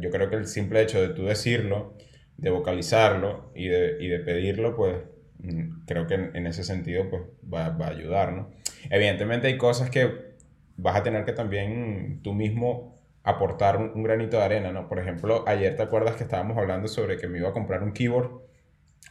Yo 0.00 0.10
creo 0.10 0.30
que 0.30 0.36
el 0.36 0.46
simple 0.46 0.82
hecho 0.82 1.00
de 1.00 1.08
tú 1.14 1.24
decirlo, 1.24 1.96
de 2.36 2.50
vocalizarlo 2.50 3.50
y 3.54 3.68
de, 3.68 3.96
y 4.00 4.08
de 4.08 4.20
pedirlo, 4.20 4.76
pues 4.76 4.96
mm, 5.38 5.84
creo 5.86 6.06
que 6.06 6.14
en, 6.14 6.46
ese 6.46 6.64
sentido 6.64 7.08
pues 7.10 7.22
va, 7.52 7.70
va, 7.70 7.86
a 7.86 7.90
ayudar, 7.90 8.32
¿no? 8.32 8.50
Evidentemente 8.90 9.46
hay 9.48 9.56
cosas 9.56 9.90
que 9.90 10.33
vas 10.76 10.96
a 10.96 11.02
tener 11.02 11.24
que 11.24 11.32
también 11.32 12.20
tú 12.22 12.34
mismo 12.34 13.00
aportar 13.22 13.78
un, 13.78 14.02
granito 14.02 14.36
de 14.36 14.44
arena, 14.44 14.72
¿no? 14.72 14.88
Por 14.88 14.98
ejemplo, 14.98 15.44
ayer 15.46 15.76
te 15.76 15.82
acuerdas 15.82 16.16
que 16.16 16.24
estábamos 16.24 16.58
hablando 16.58 16.88
sobre 16.88 17.16
que 17.16 17.26
me 17.26 17.38
iba 17.38 17.48
a 17.48 17.52
comprar 17.52 17.82
un 17.82 17.92
keyboard 17.92 18.30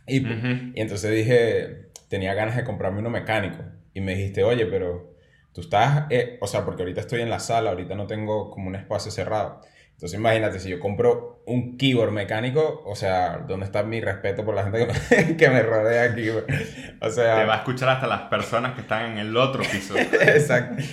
y, 0.05 0.25
y 0.27 0.81
entonces 0.81 1.11
dije, 1.11 1.89
tenía 2.09 2.33
ganas 2.33 2.55
de 2.55 2.63
comprarme 2.63 2.99
uno 2.99 3.09
mecánico 3.09 3.63
y 3.93 4.01
me 4.01 4.15
dijiste, 4.15 4.43
oye, 4.43 4.65
pero 4.65 5.15
tú 5.53 5.61
estás, 5.61 6.05
eh, 6.09 6.37
o 6.41 6.47
sea, 6.47 6.65
porque 6.65 6.83
ahorita 6.83 7.01
estoy 7.01 7.21
en 7.21 7.29
la 7.29 7.39
sala, 7.39 7.71
ahorita 7.71 7.95
no 7.95 8.07
tengo 8.07 8.49
como 8.51 8.67
un 8.67 8.75
espacio 8.75 9.11
cerrado. 9.11 9.61
Entonces 9.91 10.19
imagínate, 10.19 10.59
si 10.59 10.69
yo 10.69 10.79
compro 10.79 11.43
un 11.45 11.77
keyboard 11.77 12.11
mecánico, 12.11 12.81
o 12.85 12.95
sea, 12.95 13.45
¿dónde 13.47 13.65
está 13.65 13.83
mi 13.83 14.01
respeto 14.01 14.43
por 14.43 14.55
la 14.55 14.63
gente 14.63 14.87
que 14.87 15.25
me, 15.25 15.37
que 15.37 15.49
me 15.49 15.61
rodea 15.61 16.03
aquí? 16.03 16.29
O 16.29 17.09
sea... 17.09 17.37
Te 17.37 17.45
va 17.45 17.53
a 17.53 17.57
escuchar 17.57 17.89
hasta 17.89 18.07
las 18.07 18.21
personas 18.23 18.73
que 18.73 18.81
están 18.81 19.11
en 19.11 19.17
el 19.19 19.37
otro 19.37 19.63
piso. 19.63 19.95
Exacto. 19.97 20.83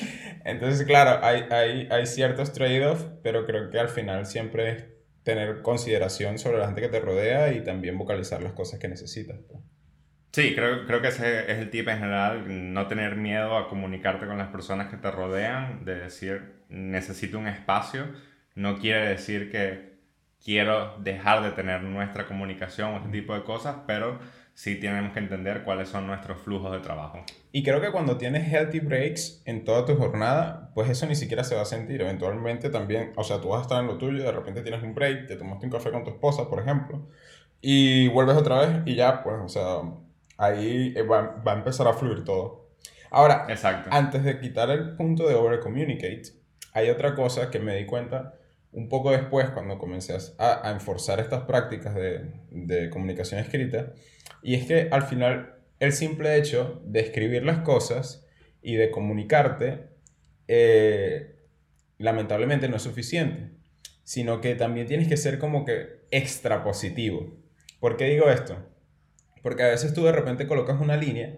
Entonces, 0.44 0.86
claro, 0.86 1.24
hay, 1.24 1.44
hay, 1.50 1.88
hay 1.90 2.06
ciertos 2.06 2.52
trade-offs, 2.52 3.06
pero 3.22 3.46
creo 3.46 3.70
que 3.70 3.78
al 3.78 3.88
final 3.88 4.26
siempre 4.26 4.70
es 4.70 4.84
tener 5.22 5.62
consideración 5.62 6.38
sobre 6.38 6.58
la 6.58 6.66
gente 6.66 6.80
que 6.80 6.88
te 6.88 7.00
rodea 7.00 7.52
y 7.52 7.62
también 7.62 7.98
vocalizar 7.98 8.42
las 8.42 8.52
cosas 8.52 8.78
que 8.78 8.88
necesitas. 8.88 9.38
Pues. 9.48 9.60
Sí, 10.32 10.54
creo, 10.54 10.86
creo 10.86 11.02
que 11.02 11.08
ese 11.08 11.50
es 11.50 11.58
el 11.58 11.70
tip 11.70 11.88
en 11.88 11.98
general, 11.98 12.72
no 12.72 12.86
tener 12.86 13.16
miedo 13.16 13.56
a 13.56 13.68
comunicarte 13.68 14.26
con 14.26 14.38
las 14.38 14.48
personas 14.48 14.88
que 14.88 14.96
te 14.96 15.10
rodean, 15.10 15.84
de 15.84 15.96
decir, 15.96 16.60
necesito 16.68 17.38
un 17.38 17.48
espacio 17.48 18.06
no 18.54 18.78
quiere 18.78 19.08
decir 19.08 19.50
que 19.50 19.98
quiero 20.44 20.96
dejar 20.98 21.42
de 21.42 21.52
tener 21.52 21.82
nuestra 21.82 22.26
comunicación 22.26 22.94
o 22.94 22.96
este 22.98 23.10
tipo 23.10 23.34
de 23.34 23.44
cosas, 23.44 23.76
pero 23.86 24.18
sí 24.54 24.76
tenemos 24.76 25.12
que 25.12 25.18
entender 25.18 25.64
cuáles 25.64 25.88
son 25.88 26.06
nuestros 26.06 26.40
flujos 26.40 26.72
de 26.72 26.80
trabajo. 26.80 27.24
Y 27.52 27.62
creo 27.62 27.80
que 27.80 27.90
cuando 27.90 28.16
tienes 28.16 28.52
healthy 28.52 28.80
breaks 28.80 29.42
en 29.44 29.64
toda 29.64 29.84
tu 29.84 29.96
jornada, 29.96 30.70
pues 30.74 30.90
eso 30.90 31.06
ni 31.06 31.14
siquiera 31.14 31.44
se 31.44 31.54
va 31.54 31.62
a 31.62 31.66
sentir. 31.66 32.00
Eventualmente 32.02 32.70
también, 32.70 33.12
o 33.16 33.24
sea, 33.24 33.40
tú 33.40 33.48
vas 33.48 33.60
a 33.60 33.62
estar 33.62 33.80
en 33.80 33.86
lo 33.86 33.98
tuyo 33.98 34.22
de 34.22 34.32
repente 34.32 34.62
tienes 34.62 34.82
un 34.82 34.94
break, 34.94 35.26
te 35.26 35.36
tomaste 35.36 35.66
un 35.66 35.72
café 35.72 35.90
con 35.90 36.04
tu 36.04 36.10
esposa, 36.10 36.48
por 36.48 36.60
ejemplo, 36.60 37.08
y 37.60 38.08
vuelves 38.08 38.36
otra 38.36 38.60
vez 38.60 38.82
y 38.86 38.94
ya, 38.94 39.22
pues, 39.22 39.36
o 39.42 39.48
sea, 39.48 39.82
ahí 40.36 40.92
va, 40.94 41.42
va 41.46 41.52
a 41.52 41.56
empezar 41.56 41.88
a 41.88 41.92
fluir 41.92 42.24
todo. 42.24 42.70
Ahora, 43.10 43.46
Exacto. 43.48 43.90
antes 43.92 44.22
de 44.24 44.38
quitar 44.38 44.70
el 44.70 44.96
punto 44.96 45.26
de 45.26 45.34
over 45.34 45.60
communicate, 45.60 46.22
hay 46.72 46.90
otra 46.90 47.14
cosa 47.14 47.50
que 47.50 47.58
me 47.58 47.76
di 47.76 47.86
cuenta 47.86 48.34
un 48.72 48.88
poco 48.88 49.10
después, 49.10 49.50
cuando 49.50 49.78
comencé 49.78 50.16
a, 50.38 50.68
a 50.68 50.70
enforzar 50.70 51.18
estas 51.18 51.42
prácticas 51.42 51.94
de, 51.94 52.30
de, 52.50 52.88
comunicación 52.90 53.40
escrita, 53.40 53.92
y 54.42 54.54
es 54.54 54.66
que 54.66 54.88
al 54.90 55.02
final 55.02 55.54
el 55.78 55.92
simple 55.92 56.36
hecho 56.36 56.82
de 56.84 57.00
escribir 57.00 57.44
las 57.44 57.58
cosas 57.58 58.26
y 58.62 58.74
de 58.74 58.90
comunicarte, 58.90 59.88
eh, 60.48 61.36
lamentablemente 61.98 62.68
no 62.68 62.76
es 62.76 62.82
suficiente, 62.82 63.50
sino 64.04 64.40
que 64.40 64.54
también 64.54 64.86
tienes 64.86 65.08
que 65.08 65.16
ser 65.16 65.38
como 65.38 65.64
que 65.64 66.00
extra 66.10 66.62
positivo. 66.62 67.38
¿Por 67.78 67.96
qué 67.96 68.06
digo 68.06 68.28
esto? 68.30 68.58
Porque 69.42 69.62
a 69.62 69.68
veces 69.68 69.94
tú 69.94 70.04
de 70.04 70.12
repente 70.12 70.46
colocas 70.46 70.80
una 70.80 70.96
línea, 70.96 71.36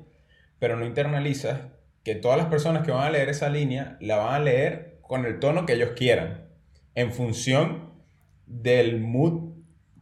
pero 0.59 0.77
no 0.77 0.85
internalizas 0.85 1.61
que 2.03 2.17
todas 2.17 2.39
las 2.39 2.47
personas 2.47 2.85
que 2.85 2.91
van 2.91 3.05
a 3.05 3.11
leer 3.11 3.29
esa 3.29 3.49
línea 3.49 3.97
la 4.01 4.17
van 4.17 4.35
a 4.35 4.41
leer 4.41 4.99
con 5.03 5.25
el 5.25 5.39
tono 5.39 5.67
que 5.67 5.75
ellos 5.75 5.91
quieran 5.95 6.49
en 6.95 7.13
función 7.13 7.93
del 8.47 9.01
mood 9.01 9.53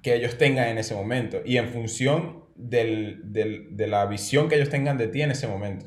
que 0.02 0.14
ellos 0.14 0.38
tengan 0.38 0.68
en 0.68 0.78
ese 0.78 0.94
momento 0.94 1.42
y 1.44 1.58
en 1.58 1.68
función 1.68 2.44
del, 2.68 3.32
del, 3.32 3.76
de 3.76 3.86
la 3.86 4.06
visión 4.06 4.48
que 4.48 4.56
ellos 4.56 4.68
tengan 4.68 4.98
de 4.98 5.08
ti 5.08 5.22
en 5.22 5.30
ese 5.30 5.46
momento. 5.46 5.86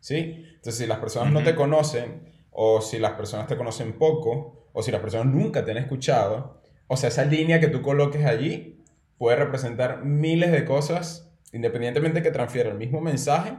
¿Sí? 0.00 0.44
Entonces, 0.48 0.76
si 0.76 0.86
las 0.86 0.98
personas 0.98 1.32
no 1.32 1.42
te 1.42 1.54
conocen, 1.54 2.28
o 2.50 2.80
si 2.80 2.98
las 2.98 3.12
personas 3.12 3.46
te 3.46 3.56
conocen 3.56 3.94
poco, 3.94 4.68
o 4.72 4.82
si 4.82 4.90
las 4.90 5.00
personas 5.00 5.26
nunca 5.32 5.64
te 5.64 5.70
han 5.70 5.76
escuchado, 5.78 6.60
o 6.86 6.96
sea, 6.96 7.08
esa 7.08 7.24
línea 7.24 7.60
que 7.60 7.68
tú 7.68 7.82
coloques 7.82 8.24
allí 8.24 8.82
puede 9.18 9.36
representar 9.36 10.04
miles 10.04 10.50
de 10.52 10.64
cosas, 10.64 11.32
independientemente 11.52 12.22
que 12.22 12.30
transfiera 12.30 12.70
el 12.70 12.76
mismo 12.76 13.00
mensaje, 13.00 13.56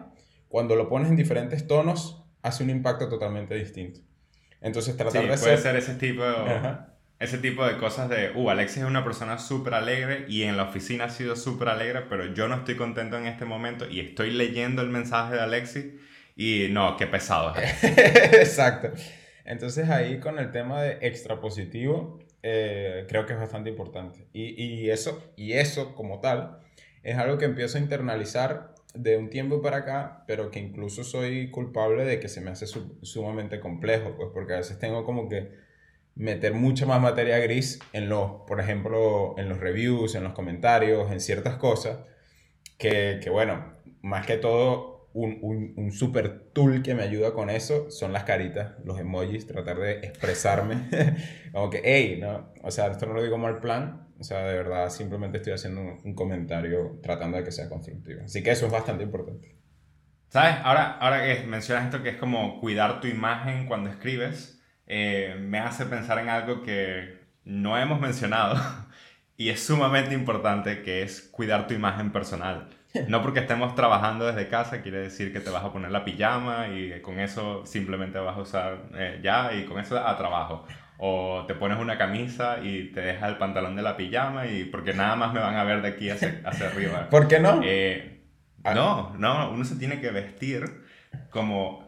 cuando 0.47 0.75
lo 0.75 0.89
pones 0.89 1.09
en 1.09 1.15
diferentes 1.15 1.67
tonos, 1.67 2.23
hace 2.41 2.63
un 2.63 2.69
impacto 2.69 3.07
totalmente 3.07 3.55
distinto. 3.55 4.01
Entonces 4.59 4.97
tratar 4.97 5.23
sí, 5.23 5.27
de 5.27 5.37
puede 5.37 5.57
ser... 5.57 5.75
ese 5.75 5.95
tipo, 5.95 6.23
ese 7.21 7.37
tipo 7.37 7.63
de 7.63 7.77
cosas 7.77 8.09
de, 8.09 8.31
uh, 8.33 8.49
Alexis 8.49 8.79
es 8.79 8.83
una 8.83 9.03
persona 9.03 9.37
súper 9.37 9.75
alegre 9.75 10.25
y 10.27 10.41
en 10.41 10.57
la 10.57 10.63
oficina 10.63 11.05
ha 11.05 11.09
sido 11.09 11.35
súper 11.35 11.69
alegre, 11.69 12.01
pero 12.09 12.33
yo 12.33 12.47
no 12.47 12.55
estoy 12.55 12.75
contento 12.75 13.15
en 13.15 13.27
este 13.27 13.45
momento 13.45 13.87
y 13.87 13.99
estoy 13.99 14.31
leyendo 14.31 14.81
el 14.81 14.89
mensaje 14.89 15.35
de 15.35 15.41
Alexis 15.41 15.85
y 16.35 16.69
no, 16.71 16.97
qué 16.97 17.05
pesado 17.05 17.53
es. 17.55 17.83
Exacto. 17.83 18.89
Entonces 19.45 19.87
ahí 19.89 20.19
con 20.19 20.39
el 20.39 20.49
tema 20.49 20.81
de 20.81 20.97
extra 21.01 21.39
positivo, 21.39 22.17
eh, 22.41 23.05
creo 23.07 23.27
que 23.27 23.33
es 23.33 23.39
bastante 23.39 23.69
importante. 23.69 24.25
Y, 24.33 24.59
y, 24.59 24.89
eso, 24.89 25.31
y 25.35 25.53
eso 25.53 25.93
como 25.93 26.21
tal 26.21 26.57
es 27.03 27.17
algo 27.17 27.37
que 27.37 27.45
empiezo 27.45 27.77
a 27.77 27.81
internalizar 27.81 28.73
de 28.95 29.17
un 29.17 29.29
tiempo 29.29 29.61
para 29.61 29.77
acá, 29.77 30.23
pero 30.25 30.49
que 30.49 30.57
incluso 30.57 31.03
soy 31.03 31.51
culpable 31.51 32.03
de 32.03 32.19
que 32.19 32.29
se 32.29 32.41
me 32.41 32.49
hace 32.49 32.65
sumamente 32.65 33.59
complejo, 33.59 34.15
pues 34.17 34.29
porque 34.33 34.53
a 34.53 34.57
veces 34.57 34.79
tengo 34.79 35.05
como 35.05 35.29
que 35.29 35.60
meter 36.15 36.53
mucha 36.53 36.85
más 36.85 37.01
materia 37.01 37.39
gris 37.39 37.79
en 37.93 38.09
los, 38.09 38.41
por 38.47 38.59
ejemplo, 38.59 39.35
en 39.37 39.49
los 39.49 39.59
reviews, 39.59 40.15
en 40.15 40.23
los 40.23 40.33
comentarios, 40.33 41.11
en 41.11 41.19
ciertas 41.19 41.55
cosas, 41.55 41.99
que, 42.77 43.19
que 43.21 43.29
bueno, 43.29 43.73
más 44.01 44.25
que 44.25 44.37
todo 44.37 45.09
un, 45.13 45.39
un, 45.41 45.73
un, 45.75 45.91
super 45.91 46.51
tool 46.53 46.81
que 46.83 46.95
me 46.95 47.03
ayuda 47.03 47.33
con 47.33 47.49
eso 47.49 47.91
son 47.91 48.13
las 48.13 48.23
caritas, 48.23 48.73
los 48.85 48.99
emojis, 48.99 49.45
tratar 49.45 49.77
de 49.79 49.99
expresarme. 49.99 50.87
como 51.51 51.69
que, 51.69 51.81
hey, 51.83 52.17
no, 52.21 52.53
o 52.63 52.71
sea, 52.71 52.87
esto 52.87 53.05
no 53.05 53.13
lo 53.13 53.23
digo 53.23 53.37
mal 53.37 53.59
plan, 53.59 54.07
o 54.21 54.23
sea, 54.23 54.45
de 54.45 54.55
verdad 54.55 54.89
simplemente 54.89 55.37
estoy 55.37 55.53
haciendo 55.53 55.81
un, 55.81 56.13
comentario 56.13 56.99
tratando 57.01 57.37
de 57.37 57.43
que 57.43 57.51
sea 57.51 57.67
constructivo. 57.67 58.21
Así 58.23 58.43
que 58.43 58.51
eso 58.51 58.67
es 58.67 58.71
bastante 58.71 59.03
importante. 59.03 59.55
¿Sabes? 60.29 60.55
Ahora, 60.63 60.91
ahora 60.99 61.25
que 61.25 61.43
mencionas 61.47 61.85
esto 61.85 62.03
que 62.03 62.09
es 62.09 62.17
como 62.17 62.61
cuidar 62.61 63.01
tu 63.01 63.07
imagen 63.07 63.65
cuando 63.65 63.89
escribes, 63.89 64.60
eh, 64.93 65.37
me 65.39 65.57
hace 65.57 65.85
pensar 65.85 66.19
en 66.19 66.27
algo 66.27 66.63
que 66.63 67.21
no 67.45 67.77
hemos 67.77 68.01
mencionado 68.01 68.59
y 69.37 69.47
es 69.47 69.65
sumamente 69.65 70.13
importante, 70.13 70.81
que 70.81 71.01
es 71.01 71.21
cuidar 71.31 71.65
tu 71.65 71.73
imagen 71.73 72.11
personal. 72.11 72.67
No 73.07 73.21
porque 73.21 73.39
estemos 73.39 73.73
trabajando 73.73 74.25
desde 74.25 74.49
casa 74.49 74.81
quiere 74.81 74.97
decir 74.97 75.31
que 75.31 75.39
te 75.39 75.49
vas 75.49 75.63
a 75.63 75.71
poner 75.71 75.91
la 75.91 76.03
pijama 76.03 76.67
y 76.67 76.99
con 77.01 77.21
eso 77.21 77.65
simplemente 77.65 78.19
vas 78.19 78.35
a 78.35 78.41
usar 78.41 78.89
eh, 78.93 79.21
ya 79.23 79.53
y 79.53 79.63
con 79.63 79.79
eso 79.79 79.97
a 79.97 80.17
trabajo. 80.17 80.65
O 80.97 81.45
te 81.47 81.55
pones 81.55 81.79
una 81.79 81.97
camisa 81.97 82.57
y 82.61 82.91
te 82.91 82.99
dejas 82.99 83.29
el 83.29 83.37
pantalón 83.37 83.77
de 83.77 83.83
la 83.83 83.95
pijama 83.95 84.47
y 84.47 84.65
porque 84.65 84.93
nada 84.93 85.15
más 85.15 85.31
me 85.31 85.39
van 85.39 85.55
a 85.55 85.63
ver 85.63 85.81
de 85.81 85.87
aquí 85.87 86.09
hacia, 86.09 86.41
hacia 86.43 86.67
arriba. 86.67 87.07
¿Por 87.09 87.29
qué 87.29 87.39
no? 87.39 87.61
Eh, 87.63 88.25
ah. 88.65 88.73
No, 88.73 89.15
no, 89.17 89.51
uno 89.51 89.63
se 89.63 89.77
tiene 89.77 90.01
que 90.01 90.11
vestir 90.11 90.65
como 91.29 91.80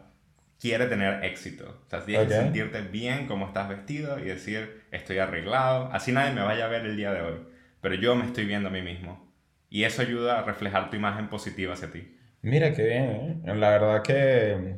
quiere 0.64 0.86
tener 0.86 1.22
éxito. 1.26 1.82
O 1.86 1.90
sea, 1.90 2.02
tienes 2.06 2.26
que 2.26 2.32
sentirte 2.32 2.80
bien 2.80 3.26
como 3.26 3.48
estás 3.48 3.68
vestido 3.68 4.18
y 4.18 4.22
decir, 4.22 4.84
estoy 4.92 5.18
arreglado. 5.18 5.90
Así 5.92 6.10
nadie 6.10 6.32
me 6.32 6.40
vaya 6.40 6.64
a 6.64 6.68
ver 6.68 6.86
el 6.86 6.96
día 6.96 7.12
de 7.12 7.20
hoy. 7.20 7.34
Pero 7.82 7.96
yo 7.96 8.16
me 8.16 8.24
estoy 8.24 8.46
viendo 8.46 8.70
a 8.70 8.72
mí 8.72 8.80
mismo. 8.80 9.30
Y 9.68 9.84
eso 9.84 10.00
ayuda 10.00 10.38
a 10.38 10.42
reflejar 10.42 10.88
tu 10.88 10.96
imagen 10.96 11.28
positiva 11.28 11.74
hacia 11.74 11.90
ti. 11.90 12.16
Mira, 12.40 12.72
qué 12.72 12.82
bien, 12.82 13.42
¿eh? 13.44 13.54
La 13.56 13.68
verdad 13.72 14.02
que, 14.02 14.76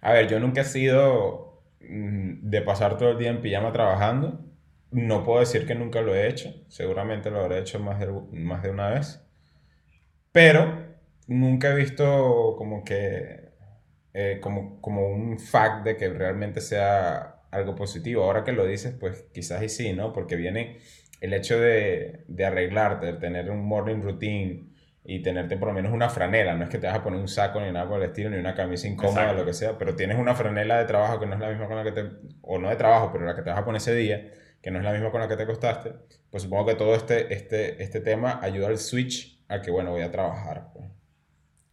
a 0.00 0.12
ver, 0.14 0.28
yo 0.28 0.40
nunca 0.40 0.62
he 0.62 0.64
sido 0.64 1.62
mm, 1.82 2.48
de 2.48 2.62
pasar 2.62 2.96
todo 2.96 3.10
el 3.10 3.18
día 3.18 3.28
en 3.28 3.42
pijama 3.42 3.70
trabajando. 3.70 4.40
No 4.92 5.24
puedo 5.24 5.40
decir 5.40 5.66
que 5.66 5.74
nunca 5.74 6.00
lo 6.00 6.14
he 6.14 6.26
hecho. 6.26 6.54
Seguramente 6.68 7.30
lo 7.30 7.40
habré 7.40 7.58
hecho 7.58 7.78
más 7.80 8.00
de, 8.00 8.10
más 8.32 8.62
de 8.62 8.70
una 8.70 8.88
vez. 8.88 9.22
Pero 10.32 10.86
nunca 11.26 11.70
he 11.70 11.76
visto 11.76 12.54
como 12.56 12.82
que, 12.82 13.47
eh, 14.14 14.38
como, 14.40 14.80
como 14.80 15.08
un 15.08 15.38
fact 15.38 15.84
de 15.84 15.96
que 15.96 16.08
realmente 16.08 16.60
sea 16.60 17.42
algo 17.50 17.74
positivo. 17.74 18.24
Ahora 18.24 18.44
que 18.44 18.52
lo 18.52 18.66
dices, 18.66 18.94
pues 18.98 19.26
quizás 19.32 19.62
y 19.62 19.68
sí, 19.68 19.92
¿no? 19.92 20.12
Porque 20.12 20.36
viene 20.36 20.78
el 21.20 21.32
hecho 21.32 21.58
de, 21.58 22.24
de 22.28 22.44
arreglarte, 22.44 23.06
de 23.06 23.12
tener 23.14 23.50
un 23.50 23.64
morning 23.64 24.02
routine 24.02 24.68
y 25.04 25.22
tenerte 25.22 25.56
por 25.56 25.68
lo 25.68 25.74
menos 25.74 25.92
una 25.92 26.10
franela, 26.10 26.54
no 26.54 26.64
es 26.64 26.70
que 26.70 26.76
te 26.76 26.86
vas 26.86 26.96
a 26.96 27.02
poner 27.02 27.18
un 27.18 27.28
saco 27.28 27.60
ni 27.60 27.72
nada 27.72 27.88
por 27.88 27.98
el 27.98 28.10
estilo, 28.10 28.28
ni 28.28 28.36
una 28.36 28.54
camisa 28.54 28.86
incómoda, 28.86 29.30
o 29.30 29.34
lo 29.34 29.46
que 29.46 29.54
sea, 29.54 29.78
pero 29.78 29.96
tienes 29.96 30.18
una 30.18 30.34
franela 30.34 30.78
de 30.78 30.84
trabajo 30.84 31.18
que 31.18 31.24
no 31.24 31.32
es 31.32 31.40
la 31.40 31.48
misma 31.48 31.66
con 31.66 31.76
la 31.76 31.84
que 31.84 31.92
te, 31.92 32.10
o 32.42 32.58
no 32.58 32.68
de 32.68 32.76
trabajo, 32.76 33.10
pero 33.10 33.24
la 33.24 33.34
que 33.34 33.40
te 33.40 33.48
vas 33.48 33.58
a 33.58 33.64
poner 33.64 33.80
ese 33.80 33.94
día, 33.94 34.30
que 34.60 34.70
no 34.70 34.78
es 34.78 34.84
la 34.84 34.92
misma 34.92 35.10
con 35.10 35.22
la 35.22 35.28
que 35.28 35.36
te 35.36 35.46
costaste, 35.46 35.94
pues 36.30 36.42
supongo 36.42 36.66
que 36.66 36.74
todo 36.74 36.94
este, 36.94 37.32
este, 37.32 37.82
este 37.82 38.00
tema 38.00 38.38
ayuda 38.42 38.68
al 38.68 38.76
switch 38.76 39.42
a 39.48 39.62
que, 39.62 39.70
bueno, 39.70 39.92
voy 39.92 40.02
a 40.02 40.10
trabajar. 40.10 40.72
Pues. 40.74 40.97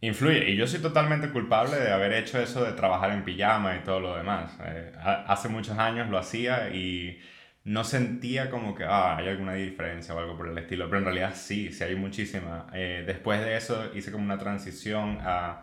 Influye, 0.00 0.50
y 0.50 0.56
yo 0.56 0.66
soy 0.66 0.80
totalmente 0.80 1.30
culpable 1.30 1.76
de 1.76 1.90
haber 1.90 2.12
hecho 2.12 2.38
eso 2.38 2.62
de 2.64 2.72
trabajar 2.72 3.12
en 3.12 3.24
pijama 3.24 3.76
y 3.76 3.80
todo 3.80 4.00
lo 4.00 4.16
demás. 4.16 4.56
Eh, 4.64 4.92
hace 5.26 5.48
muchos 5.48 5.78
años 5.78 6.10
lo 6.10 6.18
hacía 6.18 6.68
y 6.70 7.18
no 7.64 7.82
sentía 7.82 8.50
como 8.50 8.74
que 8.74 8.84
ah, 8.84 9.16
hay 9.16 9.28
alguna 9.28 9.54
diferencia 9.54 10.14
o 10.14 10.18
algo 10.18 10.36
por 10.36 10.48
el 10.48 10.58
estilo, 10.58 10.86
pero 10.86 10.98
en 10.98 11.04
realidad 11.06 11.32
sí, 11.34 11.72
sí 11.72 11.82
hay 11.82 11.96
muchísima. 11.96 12.66
Eh, 12.74 13.04
después 13.06 13.40
de 13.40 13.56
eso 13.56 13.90
hice 13.94 14.12
como 14.12 14.24
una 14.24 14.38
transición 14.38 15.18
a, 15.22 15.62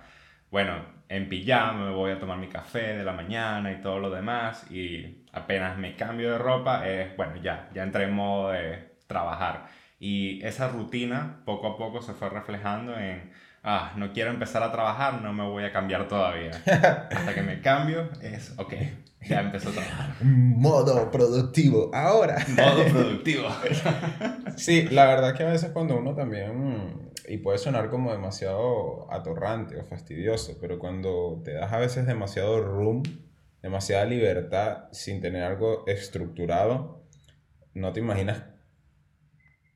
bueno, 0.50 0.84
en 1.10 1.30
pijama 1.30 1.92
voy 1.92 2.12
a 2.12 2.20
tomar 2.20 2.38
mi 2.40 2.48
café 2.48 2.98
de 2.98 3.04
la 3.04 3.14
mañana 3.14 3.72
y 3.72 3.82
todo 3.82 4.00
lo 4.00 4.10
demás 4.10 4.70
y 4.72 5.26
apenas 5.32 5.78
me 5.78 5.96
cambio 5.96 6.32
de 6.32 6.38
ropa, 6.40 6.88
es, 6.88 7.16
bueno, 7.18 7.36
ya, 7.38 7.70
ya 7.74 7.84
entré 7.84 8.06
en 8.06 8.14
modo 8.14 8.52
de 8.52 8.96
trabajar. 9.08 9.68
Y 10.00 10.44
esa 10.44 10.70
rutina 10.70 11.42
poco 11.46 11.68
a 11.68 11.78
poco 11.78 12.02
se 12.02 12.14
fue 12.14 12.30
reflejando 12.30 12.98
en, 12.98 13.32
ah, 13.64 13.94
no 13.96 14.12
quiero 14.12 14.30
empezar 14.30 14.62
a 14.62 14.72
trabajar, 14.72 15.22
no 15.22 15.34
me 15.34 15.44
voy 15.44 15.64
a 15.64 15.72
cambiar 15.72 16.08
todavía. 16.08 16.52
Hasta 16.66 17.34
que 17.34 17.42
me 17.42 17.62
cambio 17.62 18.10
es, 18.22 18.54
ok, 18.58 18.74
ya 19.22 19.40
empezó 19.40 19.70
a 19.70 19.74
trabajar. 19.74 20.16
Modo 20.22 21.10
productivo, 21.10 21.90
ahora. 21.94 22.46
Modo 22.50 22.84
productivo. 22.86 23.48
sí, 24.58 24.84
la 24.92 25.06
verdad 25.06 25.36
que 25.36 25.44
a 25.44 25.50
veces 25.50 25.72
cuando 25.72 25.98
uno 25.98 26.14
también, 26.14 27.12
y 27.28 27.38
puede 27.38 27.58
sonar 27.58 27.90
como 27.90 28.12
demasiado 28.12 29.12
atorrante 29.12 29.78
o 29.80 29.84
fastidioso, 29.86 30.58
pero 30.60 30.78
cuando 30.78 31.42
te 31.44 31.54
das 31.54 31.72
a 31.72 31.80
veces 31.80 32.06
demasiado 32.06 32.62
room, 32.62 33.04
demasiada 33.62 34.06
libertad 34.06 34.90
sin 34.92 35.22
tener 35.22 35.44
algo 35.44 35.86
estructurado, 35.88 37.02
no 37.74 37.94
te 37.94 38.02
imaginas 38.02 38.44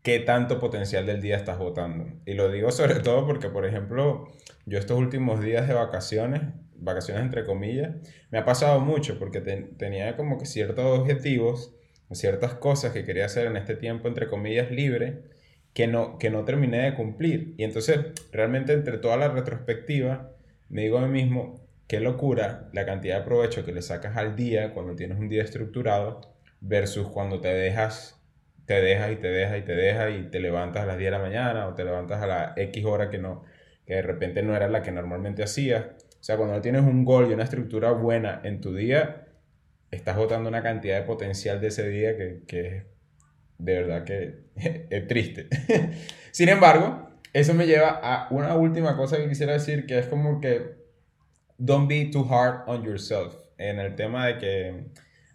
qué 0.08 0.22
tanto 0.22 0.58
potencial 0.58 1.06
del 1.06 1.20
día 1.20 1.36
estás 1.36 1.58
votando. 1.58 2.08
Y 2.26 2.34
lo 2.34 2.50
digo 2.50 2.72
sobre 2.72 2.96
todo 3.02 3.28
porque, 3.28 3.50
por 3.50 3.65
ejemplo, 3.65 4.32
yo 4.65 4.80
estos 4.80 4.98
últimos 4.98 5.41
días 5.41 5.67
de 5.67 5.74
vacaciones, 5.74 6.43
vacaciones 6.78 7.24
entre 7.24 7.43
comillas, 7.43 7.93
me 8.32 8.38
ha 8.38 8.46
pasado 8.46 8.80
mucho 8.80 9.20
porque 9.20 9.41
tenía 9.41 10.15
como 10.15 10.38
que 10.38 10.46
ciertos 10.46 10.86
objetivos, 10.98 11.76
ciertas 12.13 12.54
cosas 12.54 12.93
que 12.93 13.04
quería 13.04 13.26
hacer 13.26 13.48
en 13.48 13.58
este 13.58 13.76
tiempo 13.76 14.08
entre 14.08 14.30
comillas 14.30 14.72
libre, 14.72 15.24
que 15.74 15.88
no, 15.88 16.17
que 16.17 16.30
no 16.30 16.46
terminé 16.46 16.84
de 16.84 16.93
cumplir. 16.93 17.54
Y 17.58 17.65
entonces, 17.65 18.00
realmente 18.32 18.72
entre 18.72 19.00
toda 19.00 19.17
la 19.17 19.28
retrospectiva, 19.28 20.32
me 20.70 20.84
digo 20.84 21.00
a 21.00 21.06
mí 21.06 21.22
mismo, 21.22 21.67
qué 21.86 22.00
locura 22.00 22.70
la 22.72 22.86
cantidad 22.86 23.20
de 23.20 23.26
provecho 23.26 23.65
que 23.65 23.74
le 23.74 23.82
sacas 23.82 24.15
al 24.15 24.38
día 24.38 24.74
cuando 24.74 24.96
tienes 24.96 25.20
un 25.20 25.28
día 25.28 25.43
estructurado 25.43 26.22
versus 26.62 27.10
cuando 27.10 27.41
te 27.41 27.50
dejas 27.50 28.17
te 28.68 28.82
dejas 28.82 29.14
y 29.14 29.16
te 29.16 29.30
dejas 29.30 29.58
y 29.60 29.62
te 29.62 29.76
dejas 29.76 30.14
y 30.14 30.24
te 30.24 30.40
levantas 30.42 30.84
a 30.84 30.86
las 30.86 30.98
10 30.98 31.08
de 31.08 31.18
la 31.18 31.24
mañana 31.24 31.68
o 31.68 31.74
te 31.74 31.86
levantas 31.86 32.22
a 32.22 32.28
la 32.28 32.54
X 32.58 32.84
hora 32.86 33.10
que, 33.10 33.18
no, 33.18 33.46
que 33.86 33.96
de 33.96 34.02
repente 34.02 34.44
no 34.44 34.56
era 34.56 34.68
la 34.68 34.84
que 34.84 34.92
normalmente 34.92 35.42
hacías. 35.42 35.86
O 36.20 36.24
sea, 36.24 36.36
cuando 36.36 36.56
no 36.56 36.62
tienes 36.62 36.82
un 36.82 37.06
gol 37.06 37.30
y 37.30 37.34
una 37.34 37.46
estructura 37.46 37.92
buena 37.92 38.42
en 38.44 38.60
tu 38.60 38.76
día, 38.76 39.28
estás 39.90 40.18
botando 40.18 40.50
una 40.50 40.62
cantidad 40.62 41.00
de 41.00 41.06
potencial 41.06 41.62
de 41.62 41.68
ese 41.68 41.88
día 41.88 42.18
que, 42.18 42.42
que 42.46 42.84
de 43.58 43.74
verdad 43.74 44.04
que 44.04 44.36
es 44.90 45.08
triste. 45.08 45.48
Sin 46.32 46.50
embargo, 46.50 47.10
eso 47.32 47.54
me 47.54 47.68
lleva 47.68 48.02
a 48.04 48.28
una 48.32 48.54
última 48.56 48.98
cosa 48.98 49.16
que 49.16 49.30
quisiera 49.30 49.54
decir, 49.54 49.86
que 49.86 49.98
es 49.98 50.08
como 50.08 50.42
que 50.42 50.76
don't 51.58 51.88
be 51.88 52.10
too 52.12 52.28
hard 52.30 52.68
on 52.68 52.84
yourself, 52.84 53.34
en 53.58 53.80
el 53.80 53.96
tema 53.96 54.28
de 54.28 54.38
que 54.40 54.84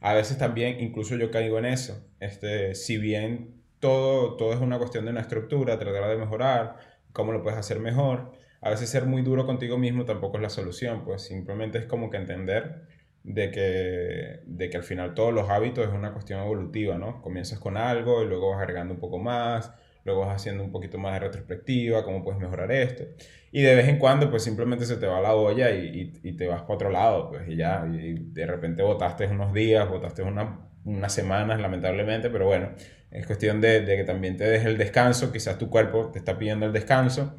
a 0.02 0.14
veces 0.14 0.36
también, 0.38 0.80
incluso 0.80 1.16
yo 1.16 1.30
caigo 1.30 1.58
en 1.58 1.66
eso. 1.66 2.04
Este, 2.20 2.74
si 2.74 2.98
bien 2.98 3.62
todo, 3.78 4.36
todo 4.36 4.52
es 4.52 4.60
una 4.60 4.78
cuestión 4.78 5.04
de 5.04 5.12
una 5.12 5.20
estructura, 5.20 5.78
tratar 5.78 6.08
de 6.10 6.16
mejorar, 6.16 6.76
cómo 7.12 7.32
lo 7.32 7.42
puedes 7.42 7.58
hacer 7.58 7.80
mejor, 7.80 8.32
a 8.60 8.70
veces 8.70 8.88
ser 8.90 9.06
muy 9.06 9.22
duro 9.22 9.44
contigo 9.46 9.78
mismo 9.78 10.04
tampoco 10.04 10.36
es 10.36 10.42
la 10.42 10.50
solución, 10.50 11.04
pues 11.04 11.22
simplemente 11.22 11.78
es 11.78 11.86
como 11.86 12.10
que 12.10 12.16
entender 12.16 12.86
de 13.24 13.50
que, 13.50 14.40
de 14.46 14.70
que 14.70 14.76
al 14.76 14.84
final 14.84 15.14
todos 15.14 15.32
los 15.32 15.48
hábitos 15.50 15.86
es 15.86 15.92
una 15.92 16.12
cuestión 16.12 16.40
evolutiva, 16.40 16.96
¿no? 16.98 17.22
Comienzas 17.22 17.58
con 17.58 17.76
algo 17.76 18.22
y 18.22 18.26
luego 18.26 18.50
vas 18.50 18.60
agregando 18.60 18.94
un 18.94 19.00
poco 19.00 19.18
más, 19.18 19.72
luego 20.04 20.22
vas 20.22 20.36
haciendo 20.36 20.64
un 20.64 20.72
poquito 20.72 20.98
más 20.98 21.14
de 21.14 21.20
retrospectiva, 21.20 22.04
cómo 22.04 22.22
puedes 22.22 22.40
mejorar 22.40 22.72
esto. 22.72 23.04
Y 23.50 23.62
de 23.62 23.74
vez 23.74 23.88
en 23.88 23.98
cuando, 23.98 24.30
pues 24.30 24.42
simplemente 24.44 24.86
se 24.86 24.96
te 24.96 25.06
va 25.06 25.20
la 25.20 25.34
olla 25.34 25.70
y, 25.70 26.12
y, 26.22 26.32
te 26.32 26.46
vas 26.46 26.62
para 26.62 26.74
otro 26.74 26.90
lado, 26.90 27.30
pues 27.30 27.48
y 27.48 27.56
ya, 27.56 27.86
y 27.86 28.14
de 28.14 28.46
repente 28.46 28.82
votaste 28.82 29.26
unos 29.26 29.52
días, 29.52 29.88
votaste 29.88 30.22
unas 30.22 31.12
semanas, 31.12 31.60
lamentablemente, 31.60 32.30
pero 32.30 32.46
bueno, 32.46 32.70
es 33.10 33.26
cuestión 33.26 33.60
de, 33.60 33.82
de 33.82 33.96
que 33.96 34.04
también 34.04 34.36
te 34.36 34.44
dejes 34.44 34.66
el 34.66 34.78
descanso, 34.78 35.32
quizás 35.32 35.58
tu 35.58 35.68
cuerpo 35.68 36.10
te 36.10 36.18
está 36.18 36.38
pidiendo 36.38 36.66
el 36.66 36.72
descanso. 36.72 37.36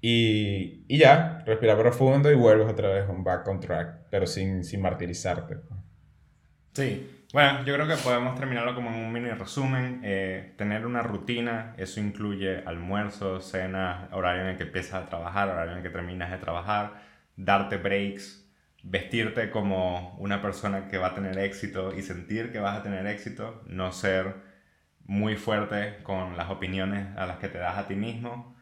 Y, 0.00 0.84
y 0.88 0.98
ya, 0.98 1.44
respira 1.46 1.78
profundo 1.78 2.30
y 2.30 2.34
vuelves 2.34 2.68
otra 2.68 2.88
vez 2.88 3.08
un 3.08 3.22
back 3.22 3.46
on 3.46 3.60
track, 3.60 4.08
pero 4.10 4.26
sin, 4.26 4.64
sin 4.64 4.82
martirizarte. 4.82 5.58
Sí, 6.72 7.22
bueno, 7.32 7.64
yo 7.64 7.74
creo 7.74 7.88
que 7.88 7.96
podemos 7.96 8.38
terminarlo 8.38 8.74
como 8.74 8.90
en 8.90 8.96
un 8.96 9.12
mini 9.12 9.30
resumen. 9.30 10.02
Eh, 10.04 10.52
tener 10.58 10.84
una 10.84 11.02
rutina, 11.02 11.74
eso 11.78 11.98
incluye 11.98 12.62
almuerzo, 12.66 13.40
cena, 13.40 14.08
horario 14.12 14.42
en 14.42 14.48
el 14.48 14.56
que 14.58 14.64
empiezas 14.64 15.02
a 15.02 15.08
trabajar, 15.08 15.48
horario 15.48 15.72
en 15.72 15.78
el 15.78 15.82
que 15.82 15.90
terminas 15.90 16.30
de 16.30 16.36
trabajar, 16.36 17.02
darte 17.36 17.78
breaks, 17.78 18.50
vestirte 18.82 19.50
como 19.50 20.14
una 20.18 20.42
persona 20.42 20.88
que 20.88 20.98
va 20.98 21.08
a 21.08 21.14
tener 21.14 21.38
éxito 21.38 21.94
y 21.94 22.02
sentir 22.02 22.52
que 22.52 22.58
vas 22.58 22.78
a 22.78 22.82
tener 22.82 23.06
éxito, 23.06 23.62
no 23.66 23.92
ser 23.92 24.34
muy 25.04 25.36
fuerte 25.36 26.02
con 26.02 26.36
las 26.36 26.50
opiniones 26.50 27.16
a 27.16 27.26
las 27.26 27.38
que 27.38 27.48
te 27.48 27.58
das 27.58 27.78
a 27.78 27.86
ti 27.86 27.94
mismo 27.94 28.56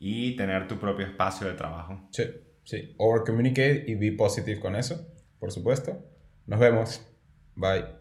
y 0.00 0.36
tener 0.36 0.66
tu 0.66 0.78
propio 0.78 1.06
espacio 1.06 1.46
de 1.46 1.54
trabajo. 1.54 2.08
Sí, 2.10 2.24
sí. 2.64 2.94
Over 2.98 3.22
communicate 3.24 3.84
y 3.86 3.94
be 3.94 4.12
positive 4.12 4.58
con 4.58 4.74
eso, 4.74 5.06
por 5.38 5.52
supuesto. 5.52 6.04
Nos 6.46 6.58
vemos. 6.58 7.15
Bye. 7.56 7.95